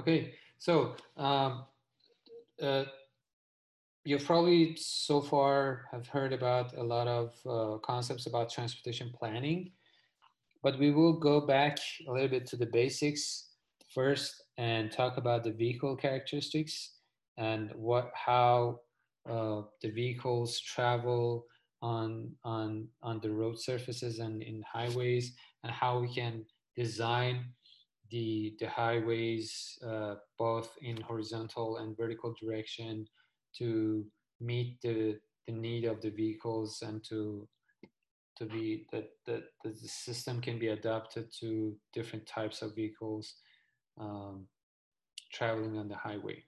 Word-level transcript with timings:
Okay, 0.00 0.32
so 0.56 0.94
um, 1.18 1.66
uh, 2.62 2.84
you 4.02 4.18
probably 4.18 4.74
so 4.76 5.20
far 5.20 5.84
have 5.92 6.06
heard 6.06 6.32
about 6.32 6.74
a 6.74 6.82
lot 6.82 7.06
of 7.06 7.34
uh, 7.46 7.76
concepts 7.80 8.24
about 8.24 8.50
transportation 8.50 9.12
planning, 9.12 9.72
but 10.62 10.78
we 10.78 10.90
will 10.90 11.20
go 11.20 11.46
back 11.46 11.76
a 12.08 12.10
little 12.10 12.30
bit 12.30 12.46
to 12.46 12.56
the 12.56 12.64
basics 12.64 13.50
first 13.94 14.42
and 14.56 14.90
talk 14.90 15.18
about 15.18 15.44
the 15.44 15.52
vehicle 15.52 15.94
characteristics 15.96 16.92
and 17.36 17.70
what 17.74 18.10
how 18.14 18.80
uh, 19.28 19.60
the 19.82 19.90
vehicles 19.90 20.60
travel 20.60 21.44
on 21.82 22.30
on 22.42 22.88
on 23.02 23.20
the 23.20 23.30
road 23.30 23.60
surfaces 23.60 24.18
and 24.18 24.42
in 24.42 24.62
highways 24.62 25.34
and 25.62 25.70
how 25.70 26.00
we 26.00 26.08
can 26.08 26.42
design 26.74 27.44
the 28.10 28.54
the 28.58 28.68
highways 28.68 29.78
uh, 29.86 30.16
both 30.38 30.76
in 30.82 31.00
horizontal 31.00 31.78
and 31.78 31.96
vertical 31.96 32.34
direction 32.40 33.06
to 33.56 34.04
meet 34.40 34.78
the 34.82 35.18
the 35.46 35.52
need 35.52 35.84
of 35.84 36.00
the 36.00 36.10
vehicles 36.10 36.82
and 36.82 37.02
to 37.04 37.48
to 38.36 38.46
be 38.46 38.86
that 38.92 39.10
that 39.26 39.44
the 39.64 39.74
system 39.88 40.40
can 40.40 40.58
be 40.58 40.68
adapted 40.68 41.26
to 41.40 41.76
different 41.92 42.26
types 42.26 42.62
of 42.62 42.74
vehicles 42.74 43.34
um, 44.00 44.46
traveling 45.32 45.78
on 45.78 45.88
the 45.88 45.96
highway. 45.96 46.42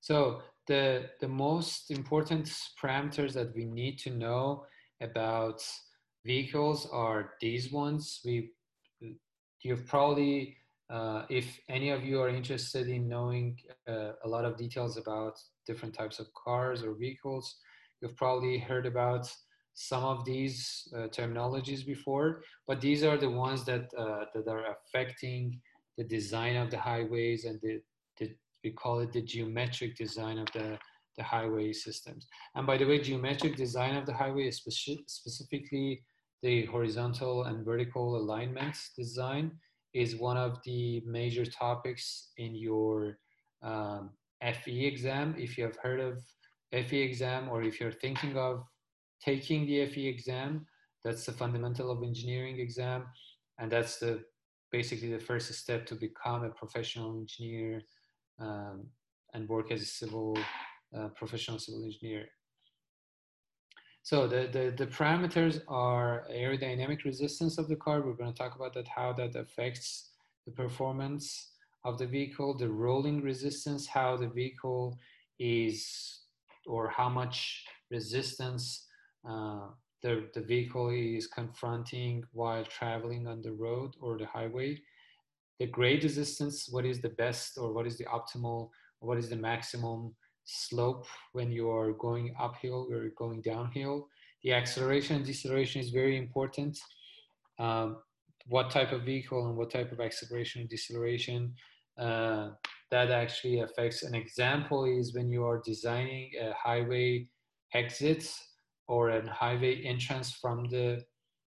So 0.00 0.42
the 0.66 1.10
the 1.20 1.28
most 1.28 1.90
important 1.90 2.52
parameters 2.80 3.32
that 3.34 3.54
we 3.54 3.64
need 3.64 3.98
to 4.00 4.10
know 4.10 4.66
about 5.00 5.62
vehicles 6.24 6.88
are 6.92 7.34
these 7.40 7.72
ones. 7.72 8.20
We 8.24 8.50
you've 9.62 9.86
probably 9.86 10.56
uh, 10.92 11.24
if 11.30 11.58
any 11.70 11.88
of 11.88 12.04
you 12.04 12.20
are 12.20 12.28
interested 12.28 12.86
in 12.86 13.08
knowing 13.08 13.58
uh, 13.88 14.12
a 14.24 14.28
lot 14.28 14.44
of 14.44 14.58
details 14.58 14.98
about 14.98 15.38
different 15.66 15.94
types 15.94 16.18
of 16.18 16.26
cars 16.34 16.82
or 16.82 16.92
vehicles, 16.92 17.56
you've 18.00 18.16
probably 18.16 18.58
heard 18.58 18.84
about 18.84 19.32
some 19.72 20.04
of 20.04 20.22
these 20.26 20.86
uh, 20.94 21.08
terminologies 21.08 21.86
before, 21.86 22.42
but 22.66 22.78
these 22.82 23.02
are 23.02 23.16
the 23.16 23.30
ones 23.30 23.64
that, 23.64 23.88
uh, 23.96 24.24
that 24.34 24.46
are 24.46 24.76
affecting 24.84 25.58
the 25.96 26.04
design 26.04 26.56
of 26.56 26.70
the 26.70 26.78
highways 26.78 27.46
and 27.46 27.58
the, 27.62 27.80
the, 28.18 28.34
we 28.62 28.70
call 28.70 29.00
it 29.00 29.12
the 29.12 29.22
geometric 29.22 29.96
design 29.96 30.36
of 30.36 30.46
the, 30.52 30.78
the 31.16 31.22
highway 31.22 31.72
systems. 31.72 32.26
And 32.54 32.66
by 32.66 32.76
the 32.76 32.84
way, 32.84 33.00
geometric 33.00 33.56
design 33.56 33.96
of 33.96 34.04
the 34.04 34.12
highway 34.12 34.48
is 34.48 34.60
speci 34.60 34.98
specifically 35.06 36.02
the 36.42 36.66
horizontal 36.66 37.44
and 37.44 37.64
vertical 37.64 38.16
alignment 38.16 38.76
design 38.96 39.52
is 39.94 40.16
one 40.16 40.36
of 40.36 40.58
the 40.64 41.02
major 41.06 41.44
topics 41.44 42.30
in 42.38 42.54
your 42.54 43.18
um, 43.62 44.10
FE 44.42 44.86
exam. 44.86 45.34
If 45.38 45.56
you 45.56 45.64
have 45.64 45.76
heard 45.76 46.00
of 46.00 46.22
FE 46.72 46.98
exam 46.98 47.48
or 47.48 47.62
if 47.62 47.80
you're 47.80 47.92
thinking 47.92 48.36
of 48.36 48.64
taking 49.24 49.66
the 49.66 49.86
FE 49.86 50.06
exam, 50.06 50.66
that's 51.04 51.26
the 51.26 51.32
fundamental 51.32 51.90
of 51.90 52.02
engineering 52.02 52.58
exam. 52.58 53.04
And 53.58 53.70
that's 53.70 53.98
the 53.98 54.24
basically 54.72 55.10
the 55.10 55.18
first 55.18 55.52
step 55.52 55.86
to 55.86 55.94
become 55.94 56.44
a 56.44 56.50
professional 56.50 57.14
engineer 57.18 57.82
um, 58.40 58.86
and 59.34 59.48
work 59.48 59.70
as 59.70 59.82
a 59.82 59.86
civil 59.86 60.36
uh, 60.96 61.08
professional 61.08 61.58
civil 61.58 61.84
engineer. 61.84 62.26
So 64.04 64.26
the, 64.26 64.48
the, 64.52 64.74
the 64.76 64.90
parameters 64.90 65.60
are 65.68 66.24
aerodynamic 66.30 67.04
resistance 67.04 67.56
of 67.58 67.68
the 67.68 67.76
car. 67.76 68.00
We're 68.00 68.14
going 68.14 68.32
to 68.32 68.38
talk 68.38 68.56
about 68.56 68.74
that, 68.74 68.88
how 68.88 69.12
that 69.12 69.36
affects 69.36 70.10
the 70.44 70.52
performance 70.52 71.52
of 71.84 71.98
the 71.98 72.06
vehicle, 72.06 72.56
the 72.58 72.68
rolling 72.68 73.22
resistance, 73.22 73.86
how 73.86 74.16
the 74.16 74.28
vehicle 74.28 74.98
is, 75.38 76.22
or 76.66 76.88
how 76.88 77.08
much 77.08 77.64
resistance 77.90 78.86
uh, 79.28 79.68
the, 80.02 80.28
the 80.34 80.40
vehicle 80.40 80.90
is 80.90 81.28
confronting 81.28 82.24
while 82.32 82.64
traveling 82.64 83.28
on 83.28 83.40
the 83.40 83.52
road 83.52 83.94
or 84.00 84.18
the 84.18 84.26
highway. 84.26 84.76
The 85.60 85.66
grade 85.66 86.02
resistance, 86.02 86.68
what 86.68 86.84
is 86.84 87.00
the 87.00 87.10
best 87.10 87.56
or 87.56 87.72
what 87.72 87.86
is 87.86 87.98
the 87.98 88.06
optimal, 88.06 88.70
what 88.98 89.18
is 89.18 89.28
the 89.28 89.36
maximum 89.36 90.16
slope 90.44 91.06
when 91.32 91.50
you 91.50 91.70
are 91.70 91.92
going 91.92 92.34
uphill 92.40 92.88
or 92.90 93.10
going 93.16 93.42
downhill. 93.42 94.08
The 94.42 94.52
acceleration 94.52 95.16
and 95.16 95.24
deceleration 95.24 95.80
is 95.80 95.90
very 95.90 96.16
important. 96.16 96.78
Um, 97.58 97.98
what 98.48 98.70
type 98.70 98.92
of 98.92 99.02
vehicle 99.02 99.46
and 99.46 99.56
what 99.56 99.70
type 99.70 99.92
of 99.92 100.00
acceleration 100.00 100.62
and 100.62 100.70
deceleration 100.70 101.54
uh, 101.98 102.50
that 102.90 103.10
actually 103.10 103.60
affects. 103.60 104.02
An 104.02 104.14
example 104.14 104.84
is 104.84 105.14
when 105.14 105.30
you 105.30 105.44
are 105.46 105.62
designing 105.64 106.30
a 106.40 106.52
highway 106.52 107.26
exit 107.74 108.30
or 108.86 109.10
a 109.10 109.30
highway 109.30 109.82
entrance 109.82 110.32
from 110.32 110.68
the 110.68 111.02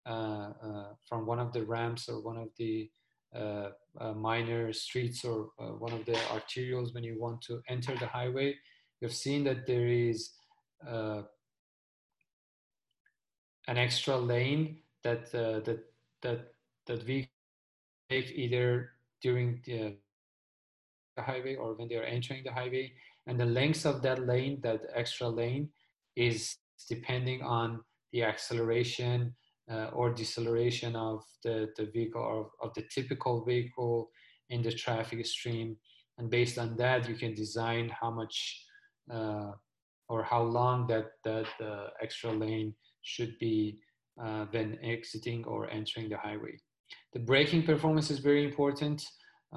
uh, 0.05 0.51
uh, 0.67 0.89
from 1.09 1.27
one 1.27 1.39
of 1.39 1.53
the 1.53 1.65
ramps 1.65 2.09
or 2.09 2.21
one 2.21 2.37
of 2.37 2.49
the 2.59 2.91
uh, 3.35 3.69
uh, 4.01 4.13
minor 4.13 4.73
streets 4.73 5.25
or 5.25 5.51
uh, 5.61 5.73
one 5.87 5.93
of 5.93 6.05
the 6.05 6.19
arterials 6.35 6.93
when 6.93 7.05
you 7.05 7.19
want 7.19 7.41
to 7.41 7.63
enter 7.69 7.97
the 7.97 8.07
highway 8.07 8.55
you've 9.03 9.13
seen 9.13 9.43
that 9.45 9.67
there 9.67 9.89
is 9.89 10.31
uh, 10.89 11.23
an 13.67 13.77
extra 13.77 14.17
lane 14.17 14.79
that 15.03 15.25
uh, 15.35 15.59
that 15.67 15.81
that 16.23 16.55
that 16.87 17.05
we 17.07 17.29
take 18.09 18.31
either 18.31 18.91
during 19.21 19.61
the 19.67 19.97
highway 21.19 21.57
or 21.57 21.75
when 21.75 21.89
they 21.89 21.97
are 21.97 22.05
entering 22.05 22.43
the 22.45 22.53
highway. 22.53 22.93
And 23.27 23.39
the 23.39 23.47
length 23.47 23.85
of 23.87 24.03
that 24.03 24.27
lane 24.27 24.61
that 24.63 24.83
extra 24.95 25.29
lane 25.29 25.69
is 26.17 26.57
depending 26.89 27.43
on 27.43 27.81
the 28.13 28.23
acceleration 28.25 29.35
uh, 29.71 29.87
or 29.93 30.11
deceleration 30.11 30.97
of 30.97 31.23
the, 31.45 31.69
the 31.77 31.87
vehicle 31.87 32.21
or 32.21 32.51
of 32.61 32.75
the 32.75 32.85
typical 32.95 33.45
vehicle 33.45 34.11
in 34.51 34.63
the 34.63 34.73
traffic 34.73 35.25
stream. 35.27 35.77
And 36.19 36.31
based 36.31 36.59
on 36.59 36.77
that 36.77 37.09
you 37.09 37.15
can 37.15 37.35
design 37.35 37.91
how 38.01 38.11
much 38.11 38.67
or 39.11 40.23
how 40.23 40.43
long 40.43 40.87
that 40.87 41.13
that 41.25 41.47
uh, 41.61 41.89
extra 42.01 42.31
lane 42.31 42.75
should 43.03 43.39
be 43.39 43.79
uh, 44.23 44.45
when 44.51 44.79
exiting 44.83 45.45
or 45.45 45.71
entering 45.71 46.09
the 46.09 46.17
highway. 46.17 46.55
The 47.13 47.21
braking 47.21 47.63
performance 47.65 48.11
is 48.11 48.19
very 48.19 48.45
important 48.45 49.05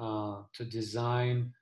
uh, 0.00 0.42
to 0.54 0.64
design 0.64 1.52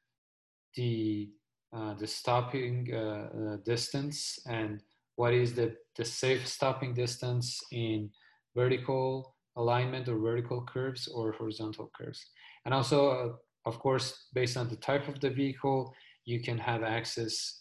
the 0.77 1.31
uh, 1.77 1.94
the 1.94 2.06
stopping 2.06 2.94
uh, 2.94 3.56
distance 3.65 4.39
and 4.47 4.81
what 5.17 5.34
is 5.34 5.55
the, 5.55 5.75
the 5.97 6.05
safe 6.05 6.47
stopping 6.47 6.94
distance 6.94 7.61
in 7.73 8.09
vertical 8.55 9.34
alignment 9.56 10.09
or 10.09 10.17
vertical 10.19 10.62
curves 10.62 11.09
or 11.09 11.33
horizontal 11.33 11.91
curves. 11.97 12.25
And 12.65 12.73
also, 12.73 13.39
of 13.67 13.78
course, 13.81 14.27
based 14.34 14.56
on 14.56 14.69
the 14.69 14.77
type 14.77 15.09
of 15.09 15.19
the 15.19 15.31
vehicle, 15.31 15.93
you 16.25 16.41
can 16.41 16.59
have 16.59 16.84
access 16.84 17.61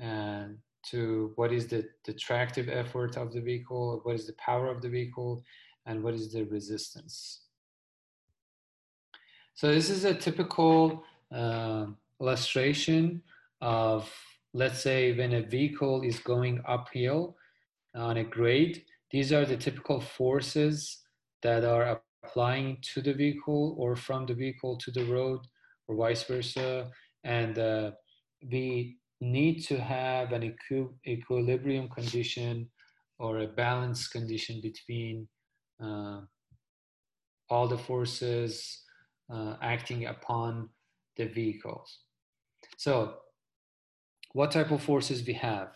and 0.00 0.58
to 0.90 1.32
what 1.36 1.52
is 1.52 1.66
the, 1.66 1.86
the 2.04 2.14
tractive 2.14 2.68
effort 2.68 3.16
of 3.16 3.32
the 3.32 3.40
vehicle, 3.40 4.00
what 4.02 4.14
is 4.14 4.26
the 4.26 4.34
power 4.34 4.68
of 4.68 4.80
the 4.80 4.88
vehicle, 4.88 5.44
and 5.86 6.02
what 6.02 6.14
is 6.14 6.32
the 6.32 6.44
resistance. 6.44 7.42
So 9.54 9.68
this 9.68 9.90
is 9.90 10.04
a 10.04 10.14
typical 10.14 11.04
uh, 11.34 11.86
illustration 12.20 13.22
of, 13.60 14.10
let's 14.54 14.80
say, 14.80 15.12
when 15.12 15.34
a 15.34 15.42
vehicle 15.42 16.02
is 16.02 16.18
going 16.18 16.62
uphill 16.66 17.36
on 17.94 18.16
a 18.16 18.24
grade, 18.24 18.84
these 19.10 19.32
are 19.32 19.44
the 19.44 19.56
typical 19.56 20.00
forces 20.00 21.02
that 21.42 21.64
are 21.64 22.00
applying 22.24 22.78
to 22.94 23.02
the 23.02 23.12
vehicle 23.12 23.74
or 23.78 23.96
from 23.96 24.24
the 24.24 24.34
vehicle 24.34 24.76
to 24.78 24.90
the 24.90 25.04
road 25.04 25.40
or 25.88 25.96
vice 25.96 26.22
versa. 26.24 26.88
And 27.24 27.58
uh, 27.58 27.90
we 28.50 28.96
need 29.20 29.60
to 29.66 29.78
have 29.78 30.32
an 30.32 30.42
equi 30.42 30.86
equilibrium 31.06 31.88
condition 31.88 32.68
or 33.18 33.40
a 33.40 33.46
balance 33.46 34.08
condition 34.08 34.60
between 34.62 35.28
uh, 35.82 36.20
all 37.50 37.68
the 37.68 37.76
forces 37.76 38.82
uh, 39.32 39.56
acting 39.60 40.06
upon 40.06 40.68
the 41.16 41.26
vehicles. 41.26 41.98
So 42.78 43.16
what 44.32 44.52
type 44.52 44.70
of 44.70 44.82
forces 44.82 45.26
we 45.26 45.34
have? 45.34 45.68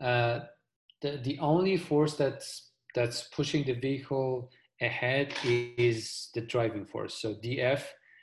Uh, 0.00 0.40
the, 1.02 1.20
the 1.22 1.38
only 1.40 1.76
force 1.76 2.14
that's, 2.14 2.70
that's 2.94 3.24
pushing 3.24 3.64
the 3.64 3.74
vehicle 3.74 4.50
ahead 4.80 5.34
is 5.44 6.30
the 6.34 6.40
driving 6.40 6.86
force. 6.86 7.14
So 7.14 7.34
DF 7.34 7.82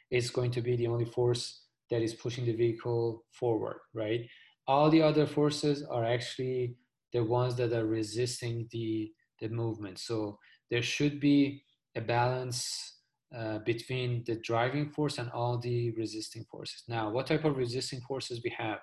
is 0.10 0.30
going 0.30 0.52
to 0.52 0.62
be 0.62 0.76
the 0.76 0.88
only 0.88 1.06
force 1.06 1.62
that 1.90 2.02
is 2.02 2.14
pushing 2.14 2.46
the 2.46 2.56
vehicle 2.56 3.24
forward, 3.32 3.80
right? 3.94 4.28
All 4.68 4.90
the 4.90 5.02
other 5.02 5.26
forces 5.26 5.84
are 5.84 6.06
actually 6.06 6.76
the 7.14 7.24
ones 7.24 7.56
that 7.56 7.74
are 7.74 7.86
resisting 7.86 8.68
the, 8.72 9.12
the 9.40 9.50
movement. 9.50 10.00
So 10.00 10.38
there 10.70 10.82
should 10.82 11.20
be 11.20 11.64
a 11.96 12.02
balance 12.02 12.98
uh, 13.36 13.60
between 13.60 14.24
the 14.26 14.36
driving 14.36 14.90
force 14.90 15.18
and 15.18 15.30
all 15.32 15.58
the 15.58 15.92
resisting 15.92 16.46
forces. 16.50 16.84
Now, 16.88 17.10
what 17.10 17.28
type 17.28 17.46
of 17.46 17.58
resisting 17.58 18.02
forces 18.02 18.42
we 18.44 18.54
have? 18.58 18.80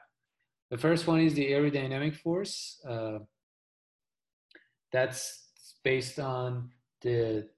The 0.71 0.79
first 0.79 1.07
one 1.07 1.21
is 1.21 1.35
the 1.35 1.51
aerodynamic 1.51 2.17
force. 2.17 2.81
Uh, 2.89 3.19
that's 4.93 5.49
based 5.83 6.19
on 6.19 6.71
the 7.03 7.49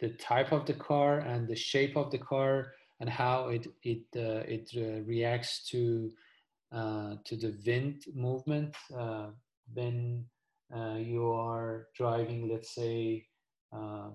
the 0.00 0.10
type 0.14 0.50
of 0.50 0.66
the 0.66 0.74
car 0.74 1.20
and 1.20 1.46
the 1.46 1.54
shape 1.54 1.96
of 1.96 2.10
the 2.10 2.18
car 2.18 2.72
and 3.00 3.08
how 3.08 3.48
it 3.48 3.66
it 3.82 4.02
uh, 4.16 4.42
it 4.46 4.70
uh, 4.76 5.02
reacts 5.02 5.68
to 5.70 6.10
uh, 6.72 7.16
to 7.24 7.36
the 7.36 7.54
wind 7.66 8.04
movement 8.14 8.74
uh, 8.96 9.28
when 9.74 10.24
uh, 10.74 10.94
you 10.94 11.30
are 11.30 11.88
driving, 11.96 12.48
let's 12.48 12.74
say, 12.74 13.26
uh, 13.72 14.08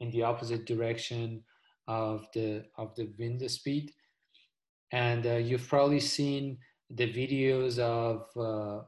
in 0.00 0.10
the 0.10 0.22
opposite 0.22 0.64
direction 0.66 1.42
of 1.88 2.26
the 2.34 2.64
of 2.76 2.94
the 2.96 3.12
wind 3.18 3.48
speed. 3.50 3.92
And 4.92 5.24
you've 5.46 5.68
probably 5.68 6.00
seen 6.00 6.58
the 6.90 7.12
videos 7.12 7.78
of 7.78 8.26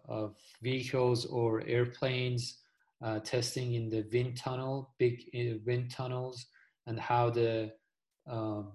of 0.09 0.37
vehicles 0.63 1.27
or 1.27 1.63
airplanes 1.67 2.59
uh, 3.03 3.21
testing 3.21 3.75
in 3.75 3.89
the 3.89 4.05
wind 4.13 4.37
tunnel, 4.37 4.95
big 4.99 5.23
uh, 5.35 5.59
wind 5.65 5.91
tunnels, 5.91 6.47
and 6.87 6.99
how 6.99 7.31
the 7.31 7.73
um, 8.29 8.73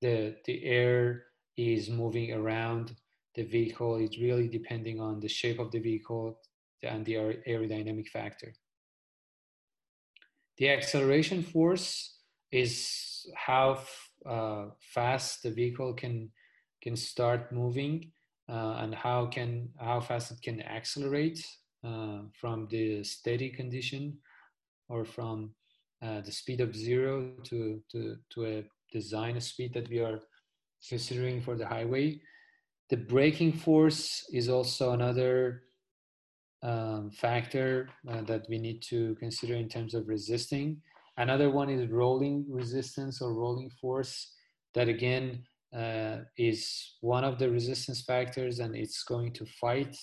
the 0.00 0.36
the 0.46 0.64
air 0.64 1.24
is 1.58 1.90
moving 1.90 2.32
around 2.32 2.94
the 3.34 3.42
vehicle. 3.42 3.96
It's 3.96 4.18
really 4.18 4.48
depending 4.48 5.00
on 5.00 5.20
the 5.20 5.28
shape 5.28 5.58
of 5.58 5.70
the 5.70 5.80
vehicle 5.80 6.38
and 6.82 7.04
the 7.04 7.14
aerodynamic 7.46 8.08
factor. 8.08 8.54
The 10.58 10.70
acceleration 10.70 11.42
force 11.42 12.18
is 12.50 13.26
how 13.34 13.80
uh, 14.24 14.66
fast 14.80 15.42
the 15.42 15.50
vehicle 15.50 15.94
can 15.94 16.30
can 16.80 16.96
start 16.96 17.52
moving 17.52 18.12
uh, 18.48 18.76
and 18.82 18.94
how 18.94 19.26
can 19.26 19.68
how 19.78 20.00
fast 20.00 20.30
it 20.30 20.40
can 20.40 20.62
accelerate 20.62 21.44
uh, 21.84 22.20
from 22.40 22.66
the 22.70 23.02
steady 23.04 23.50
condition 23.50 24.18
or 24.88 25.04
from 25.04 25.50
uh, 26.02 26.20
the 26.20 26.32
speed 26.32 26.60
of 26.60 26.74
zero 26.76 27.32
to, 27.44 27.82
to, 27.90 28.16
to 28.30 28.46
a 28.46 28.64
design 28.92 29.40
speed 29.40 29.74
that 29.74 29.88
we 29.90 29.98
are 29.98 30.20
considering 30.86 31.40
for 31.40 31.56
the 31.56 31.66
highway. 31.66 32.20
The 32.90 32.96
braking 32.96 33.52
force 33.52 34.24
is 34.32 34.48
also 34.48 34.92
another 34.92 35.62
um, 36.62 37.10
factor 37.10 37.88
uh, 38.08 38.22
that 38.22 38.46
we 38.48 38.58
need 38.58 38.82
to 38.88 39.14
consider 39.16 39.54
in 39.54 39.68
terms 39.68 39.94
of 39.94 40.08
resisting. 40.08 40.80
Another 41.16 41.50
one 41.50 41.70
is 41.70 41.90
rolling 41.90 42.44
resistance 42.48 43.20
or 43.20 43.34
rolling 43.34 43.70
force 43.80 44.34
that 44.74 44.88
again 44.88 45.44
uh, 45.76 46.18
is 46.36 46.96
one 47.00 47.24
of 47.24 47.38
the 47.38 47.50
resistance 47.50 48.02
factors 48.02 48.58
and 48.60 48.74
it's 48.74 49.02
going 49.04 49.32
to 49.32 49.44
fight 49.60 49.96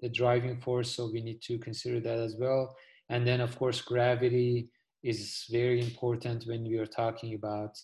the 0.00 0.08
driving 0.08 0.58
force, 0.60 0.90
so 0.94 1.10
we 1.12 1.20
need 1.20 1.42
to 1.42 1.58
consider 1.58 2.00
that 2.00 2.18
as 2.18 2.36
well. 2.38 2.74
And 3.10 3.26
then, 3.26 3.40
of 3.40 3.58
course, 3.58 3.82
gravity 3.82 4.70
is 5.02 5.44
very 5.50 5.80
important 5.80 6.44
when 6.46 6.64
we 6.64 6.78
are 6.78 6.86
talking 6.86 7.34
about 7.34 7.76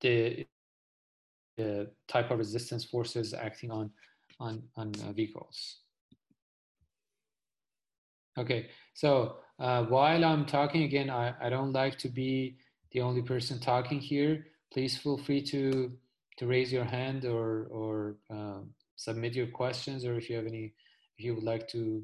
the, 0.00 0.46
type 2.06 2.30
of 2.30 2.38
resistance 2.38 2.84
forces 2.84 3.34
acting 3.34 3.72
on 3.72 3.90
on 4.38 4.62
on 4.76 4.92
uh, 5.04 5.12
vehicles. 5.12 5.78
Okay, 8.38 8.68
so 8.94 9.38
uh, 9.58 9.82
while 9.86 10.24
I'm 10.24 10.46
talking 10.46 10.84
again, 10.84 11.10
I, 11.10 11.34
I 11.42 11.50
don't 11.50 11.72
like 11.72 11.98
to 11.98 12.08
be 12.08 12.58
the 12.92 13.00
only 13.00 13.22
person 13.22 13.58
talking 13.58 13.98
here. 13.98 14.46
Please 14.72 14.96
feel 14.96 15.18
free 15.18 15.42
to 15.46 15.90
to 16.36 16.46
raise 16.46 16.72
your 16.72 16.84
hand 16.84 17.24
or 17.24 17.66
or 17.72 18.18
um, 18.30 18.70
submit 18.98 19.34
your 19.34 19.46
questions 19.46 20.04
or 20.04 20.16
if 20.16 20.28
you 20.28 20.36
have 20.36 20.46
any, 20.46 20.74
if 21.16 21.24
you 21.24 21.34
would 21.34 21.44
like 21.44 21.68
to, 21.68 22.02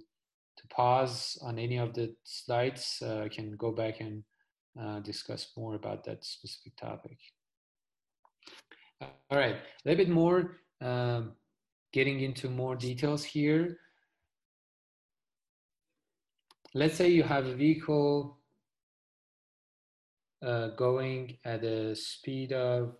to 0.56 0.66
pause 0.68 1.36
on 1.42 1.58
any 1.58 1.76
of 1.76 1.92
the 1.92 2.14
slides, 2.22 3.02
uh, 3.04 3.22
I 3.24 3.28
can 3.28 3.56
go 3.56 3.72
back 3.72 4.00
and 4.00 4.22
uh, 4.80 5.00
discuss 5.00 5.52
more 5.56 5.74
about 5.74 6.04
that 6.04 6.24
specific 6.24 6.76
topic. 6.76 7.18
All 9.30 9.38
right, 9.38 9.56
a 9.56 9.88
little 9.88 10.04
bit 10.04 10.12
more, 10.12 10.56
um, 10.80 11.32
getting 11.92 12.20
into 12.20 12.48
more 12.48 12.76
details 12.76 13.24
here. 13.24 13.78
Let's 16.74 16.96
say 16.96 17.08
you 17.08 17.22
have 17.22 17.46
a 17.46 17.54
vehicle 17.54 18.38
uh, 20.44 20.68
going 20.68 21.38
at 21.44 21.64
a 21.64 21.94
speed 21.94 22.52
of 22.52 22.96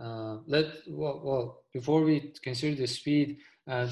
uh, 0.00 0.38
let 0.46 0.66
well, 0.88 1.20
well, 1.22 1.62
before 1.74 2.02
we 2.02 2.32
consider 2.42 2.74
the 2.74 2.86
speed, 2.86 3.38
uh, 3.68 3.86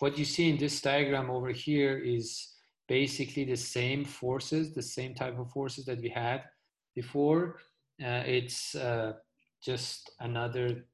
what 0.00 0.18
you 0.18 0.24
see 0.24 0.50
in 0.50 0.56
this 0.56 0.80
diagram 0.80 1.30
over 1.30 1.50
here 1.50 1.96
is 1.98 2.54
basically 2.88 3.44
the 3.44 3.56
same 3.56 4.04
forces, 4.04 4.74
the 4.74 4.82
same 4.82 5.14
type 5.14 5.38
of 5.38 5.50
forces 5.50 5.84
that 5.84 6.00
we 6.00 6.08
had 6.08 6.42
before. 6.94 7.60
Uh, 8.02 8.22
it's 8.26 8.74
uh, 8.74 9.12
just 9.62 10.10
another 10.20 10.84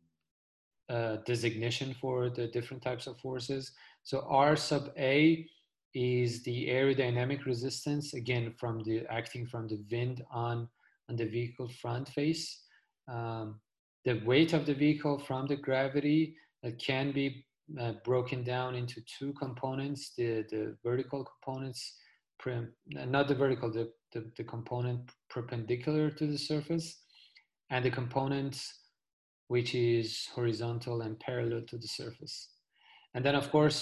uh, 0.88 1.16
designation 1.26 1.94
for 2.00 2.30
the 2.30 2.46
different 2.48 2.82
types 2.82 3.06
of 3.06 3.18
forces. 3.18 3.72
So 4.02 4.26
R 4.28 4.56
sub 4.56 4.90
A 4.98 5.46
is 5.94 6.42
the 6.42 6.68
aerodynamic 6.68 7.46
resistance, 7.46 8.14
again, 8.14 8.52
from 8.58 8.82
the 8.82 9.04
acting 9.10 9.46
from 9.46 9.68
the 9.68 9.82
wind 9.90 10.22
on, 10.30 10.68
on 11.08 11.16
the 11.16 11.26
vehicle 11.26 11.68
front 11.80 12.08
face. 12.08 12.64
Um, 13.08 13.60
the 14.04 14.20
weight 14.26 14.52
of 14.52 14.66
the 14.66 14.74
vehicle 14.74 15.18
from 15.18 15.46
the 15.46 15.56
gravity 15.56 16.36
that 16.62 16.78
can 16.78 17.12
be 17.12 17.46
uh, 17.80 17.92
broken 18.04 18.42
down 18.42 18.74
into 18.74 19.00
two 19.18 19.32
components 19.34 20.12
the, 20.16 20.44
the 20.50 20.76
vertical 20.84 21.24
components 21.24 21.96
not 22.86 23.26
the 23.26 23.34
vertical 23.34 23.72
the, 23.72 23.90
the, 24.12 24.30
the 24.36 24.44
component 24.44 25.00
perpendicular 25.30 26.10
to 26.10 26.26
the 26.26 26.36
surface 26.36 27.03
and 27.74 27.84
the 27.84 27.90
components 27.90 28.58
which 29.48 29.74
is 29.74 30.28
horizontal 30.34 31.02
and 31.02 31.18
parallel 31.20 31.62
to 31.70 31.76
the 31.76 31.88
surface 32.00 32.36
and 33.14 33.24
then 33.24 33.34
of 33.34 33.50
course 33.50 33.80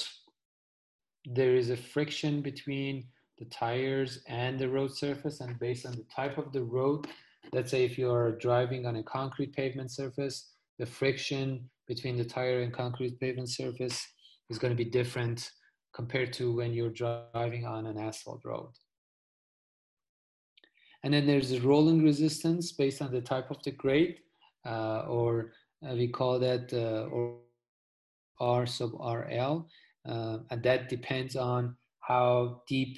there 1.38 1.54
is 1.54 1.70
a 1.70 1.82
friction 1.92 2.42
between 2.50 3.04
the 3.38 3.44
tires 3.46 4.12
and 4.26 4.58
the 4.58 4.68
road 4.76 4.92
surface 5.04 5.40
and 5.40 5.58
based 5.58 5.86
on 5.86 5.92
the 5.92 6.06
type 6.20 6.36
of 6.38 6.52
the 6.52 6.64
road 6.78 7.06
let's 7.52 7.70
say 7.70 7.84
if 7.84 7.98
you're 7.98 8.32
driving 8.32 8.86
on 8.86 8.96
a 8.96 9.02
concrete 9.02 9.52
pavement 9.54 9.90
surface, 9.90 10.52
the 10.78 10.86
friction 10.86 11.68
between 11.86 12.16
the 12.16 12.24
tire 12.24 12.62
and 12.62 12.72
concrete 12.72 13.18
pavement 13.20 13.50
surface 13.50 14.06
is 14.50 14.58
going 14.58 14.70
to 14.74 14.84
be 14.84 14.90
different 14.90 15.50
compared 15.94 16.32
to 16.32 16.54
when 16.54 16.72
you're 16.72 16.90
driving 16.90 17.66
on 17.66 17.86
an 17.86 17.98
asphalt 17.98 18.40
road. 18.44 18.70
And 21.04 21.12
then 21.12 21.26
there's 21.26 21.52
a 21.52 21.60
rolling 21.60 22.02
resistance 22.02 22.72
based 22.72 23.02
on 23.02 23.12
the 23.12 23.20
type 23.20 23.50
of 23.50 23.62
the 23.62 23.72
grade, 23.72 24.18
uh, 24.64 25.00
or 25.08 25.52
uh, 25.84 25.94
we 25.94 26.08
call 26.08 26.38
that 26.38 26.72
uh, 26.72 27.10
or 27.10 27.38
R 28.40 28.66
sub 28.66 28.92
RL, 28.94 29.68
uh, 30.08 30.38
and 30.50 30.62
that 30.62 30.88
depends 30.88 31.34
on 31.36 31.76
how 32.00 32.62
deep 32.68 32.96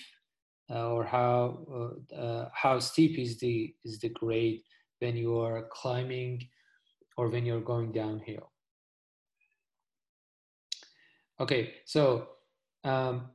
uh, 0.71 0.91
or 0.91 1.05
how 1.05 1.67
how 2.53 2.79
steep 2.79 3.19
is 3.19 3.39
the 3.39 3.75
is 3.85 3.99
the 4.01 4.11
grade 4.11 4.61
when 5.01 5.17
you 5.17 5.39
are 5.39 5.69
climbing 5.73 6.47
or 7.17 7.29
when 7.29 7.45
you're 7.47 7.61
going 7.61 7.93
downhill. 7.93 8.51
Okay, 11.41 11.75
so 11.85 12.29
um, 12.85 13.31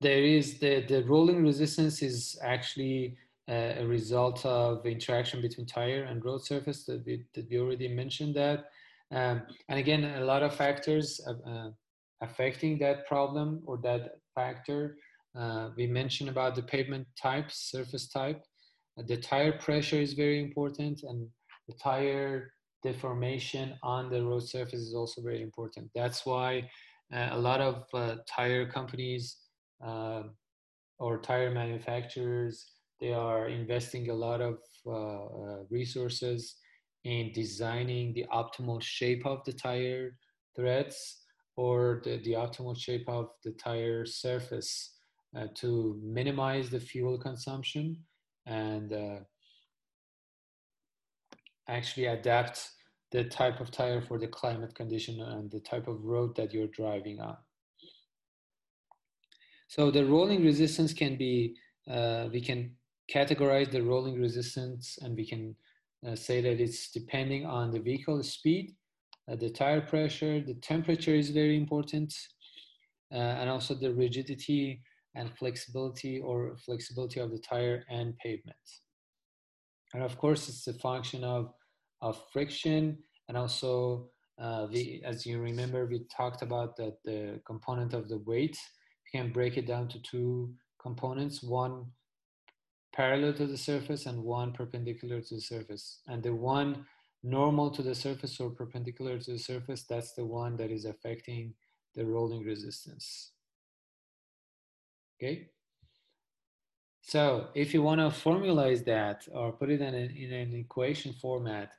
there 0.00 0.22
is 0.22 0.58
the 0.58 0.84
the 0.86 1.02
rolling 1.04 1.42
resistance 1.42 2.02
is 2.02 2.38
actually 2.42 3.16
a, 3.48 3.82
a 3.82 3.86
result 3.86 4.44
of 4.44 4.84
interaction 4.86 5.40
between 5.40 5.66
tire 5.66 6.04
and 6.04 6.24
road 6.24 6.44
surface 6.44 6.84
that 6.84 7.04
we, 7.06 7.24
that 7.34 7.48
we 7.48 7.58
already 7.58 7.88
mentioned 7.88 8.34
that. 8.34 8.66
Um, 9.12 9.42
and 9.68 9.78
again, 9.78 10.04
a 10.04 10.24
lot 10.24 10.42
of 10.42 10.54
factors 10.54 11.20
uh, 11.26 11.70
affecting 12.20 12.78
that 12.78 13.06
problem 13.06 13.62
or 13.66 13.78
that 13.78 14.18
factor 14.34 14.96
uh, 15.38 15.70
we 15.76 15.86
mentioned 15.86 16.30
about 16.30 16.54
the 16.54 16.62
pavement 16.62 17.06
type, 17.20 17.50
surface 17.50 18.08
type. 18.08 18.42
Uh, 18.98 19.02
the 19.06 19.16
tire 19.16 19.52
pressure 19.52 20.00
is 20.00 20.14
very 20.14 20.40
important 20.40 21.02
and 21.02 21.28
the 21.68 21.74
tire 21.74 22.52
deformation 22.82 23.74
on 23.82 24.10
the 24.10 24.22
road 24.22 24.42
surface 24.42 24.80
is 24.80 24.94
also 24.94 25.20
very 25.20 25.42
important. 25.42 25.90
That's 25.94 26.24
why 26.24 26.68
uh, 27.12 27.28
a 27.32 27.38
lot 27.38 27.60
of 27.60 27.84
uh, 27.92 28.16
tire 28.28 28.66
companies 28.66 29.36
uh, 29.84 30.22
or 30.98 31.18
tire 31.18 31.50
manufacturers, 31.50 32.66
they 33.00 33.12
are 33.12 33.48
investing 33.48 34.10
a 34.10 34.14
lot 34.14 34.40
of 34.40 34.58
uh, 34.86 35.64
resources 35.70 36.56
in 37.04 37.30
designing 37.32 38.12
the 38.14 38.26
optimal 38.32 38.82
shape 38.82 39.24
of 39.26 39.44
the 39.44 39.52
tire 39.52 40.16
threads 40.56 41.18
or 41.56 42.00
the, 42.04 42.18
the 42.24 42.32
optimal 42.32 42.76
shape 42.76 43.08
of 43.08 43.30
the 43.44 43.52
tire 43.52 44.04
surface 44.04 44.96
uh, 45.36 45.46
to 45.54 46.00
minimize 46.02 46.70
the 46.70 46.80
fuel 46.80 47.18
consumption 47.18 47.96
and 48.46 48.92
uh, 48.92 49.18
actually 51.68 52.06
adapt 52.06 52.70
the 53.12 53.24
type 53.24 53.60
of 53.60 53.70
tire 53.70 54.00
for 54.00 54.18
the 54.18 54.26
climate 54.26 54.74
condition 54.74 55.20
and 55.20 55.50
the 55.50 55.60
type 55.60 55.88
of 55.88 56.02
road 56.04 56.34
that 56.36 56.52
you're 56.52 56.66
driving 56.68 57.20
on. 57.20 57.36
So 59.68 59.90
the 59.90 60.04
rolling 60.04 60.44
resistance 60.44 60.92
can 60.92 61.16
be, 61.16 61.56
uh, 61.90 62.28
we 62.32 62.40
can 62.40 62.72
categorize 63.12 63.70
the 63.70 63.82
rolling 63.82 64.20
resistance 64.20 64.98
and 65.02 65.16
we 65.16 65.26
can 65.26 65.54
uh, 66.06 66.14
say 66.14 66.40
that 66.40 66.60
it's 66.60 66.90
depending 66.90 67.46
on 67.46 67.70
the 67.70 67.80
vehicle 67.80 68.22
speed, 68.22 68.74
uh, 69.30 69.36
the 69.36 69.50
tire 69.50 69.80
pressure, 69.80 70.40
the 70.40 70.54
temperature 70.54 71.14
is 71.14 71.30
very 71.30 71.56
important, 71.56 72.14
uh, 73.12 73.16
and 73.16 73.50
also 73.50 73.74
the 73.74 73.92
rigidity 73.92 74.82
and 75.14 75.30
flexibility 75.36 76.20
or 76.20 76.56
flexibility 76.64 77.20
of 77.20 77.30
the 77.30 77.38
tire 77.38 77.84
and 77.88 78.16
pavement. 78.18 78.56
And 79.94 80.02
of 80.02 80.18
course, 80.18 80.48
it's 80.48 80.66
a 80.66 80.74
function 80.74 81.24
of, 81.24 81.52
of 82.02 82.20
friction 82.32 82.98
and 83.28 83.36
also 83.36 84.10
uh, 84.38 84.66
the, 84.66 85.02
as 85.04 85.24
you 85.24 85.40
remember, 85.40 85.86
we 85.86 86.04
talked 86.14 86.42
about 86.42 86.76
that 86.76 87.02
the 87.04 87.40
component 87.46 87.94
of 87.94 88.08
the 88.08 88.18
weight. 88.18 88.56
Can 89.12 89.32
break 89.32 89.56
it 89.56 89.66
down 89.66 89.88
to 89.88 89.98
two 90.00 90.54
components, 90.80 91.42
one 91.42 91.86
parallel 92.94 93.34
to 93.34 93.46
the 93.46 93.58
surface 93.58 94.06
and 94.06 94.22
one 94.22 94.52
perpendicular 94.52 95.20
to 95.20 95.34
the 95.34 95.40
surface. 95.40 96.00
And 96.06 96.22
the 96.22 96.34
one 96.34 96.86
normal 97.22 97.70
to 97.70 97.82
the 97.82 97.94
surface 97.94 98.40
or 98.40 98.50
perpendicular 98.50 99.18
to 99.18 99.32
the 99.32 99.38
surface, 99.38 99.84
that's 99.88 100.12
the 100.14 100.24
one 100.24 100.56
that 100.56 100.70
is 100.70 100.84
affecting 100.84 101.54
the 101.94 102.04
rolling 102.04 102.44
resistance. 102.44 103.32
Okay? 105.16 105.50
So 107.02 107.48
if 107.54 107.72
you 107.72 107.82
want 107.82 108.00
to 108.00 108.08
formalize 108.08 108.84
that 108.86 109.26
or 109.32 109.52
put 109.52 109.70
it 109.70 109.80
in, 109.80 109.94
a, 109.94 109.98
in 109.98 110.32
an 110.32 110.54
equation 110.54 111.12
format, 111.12 111.72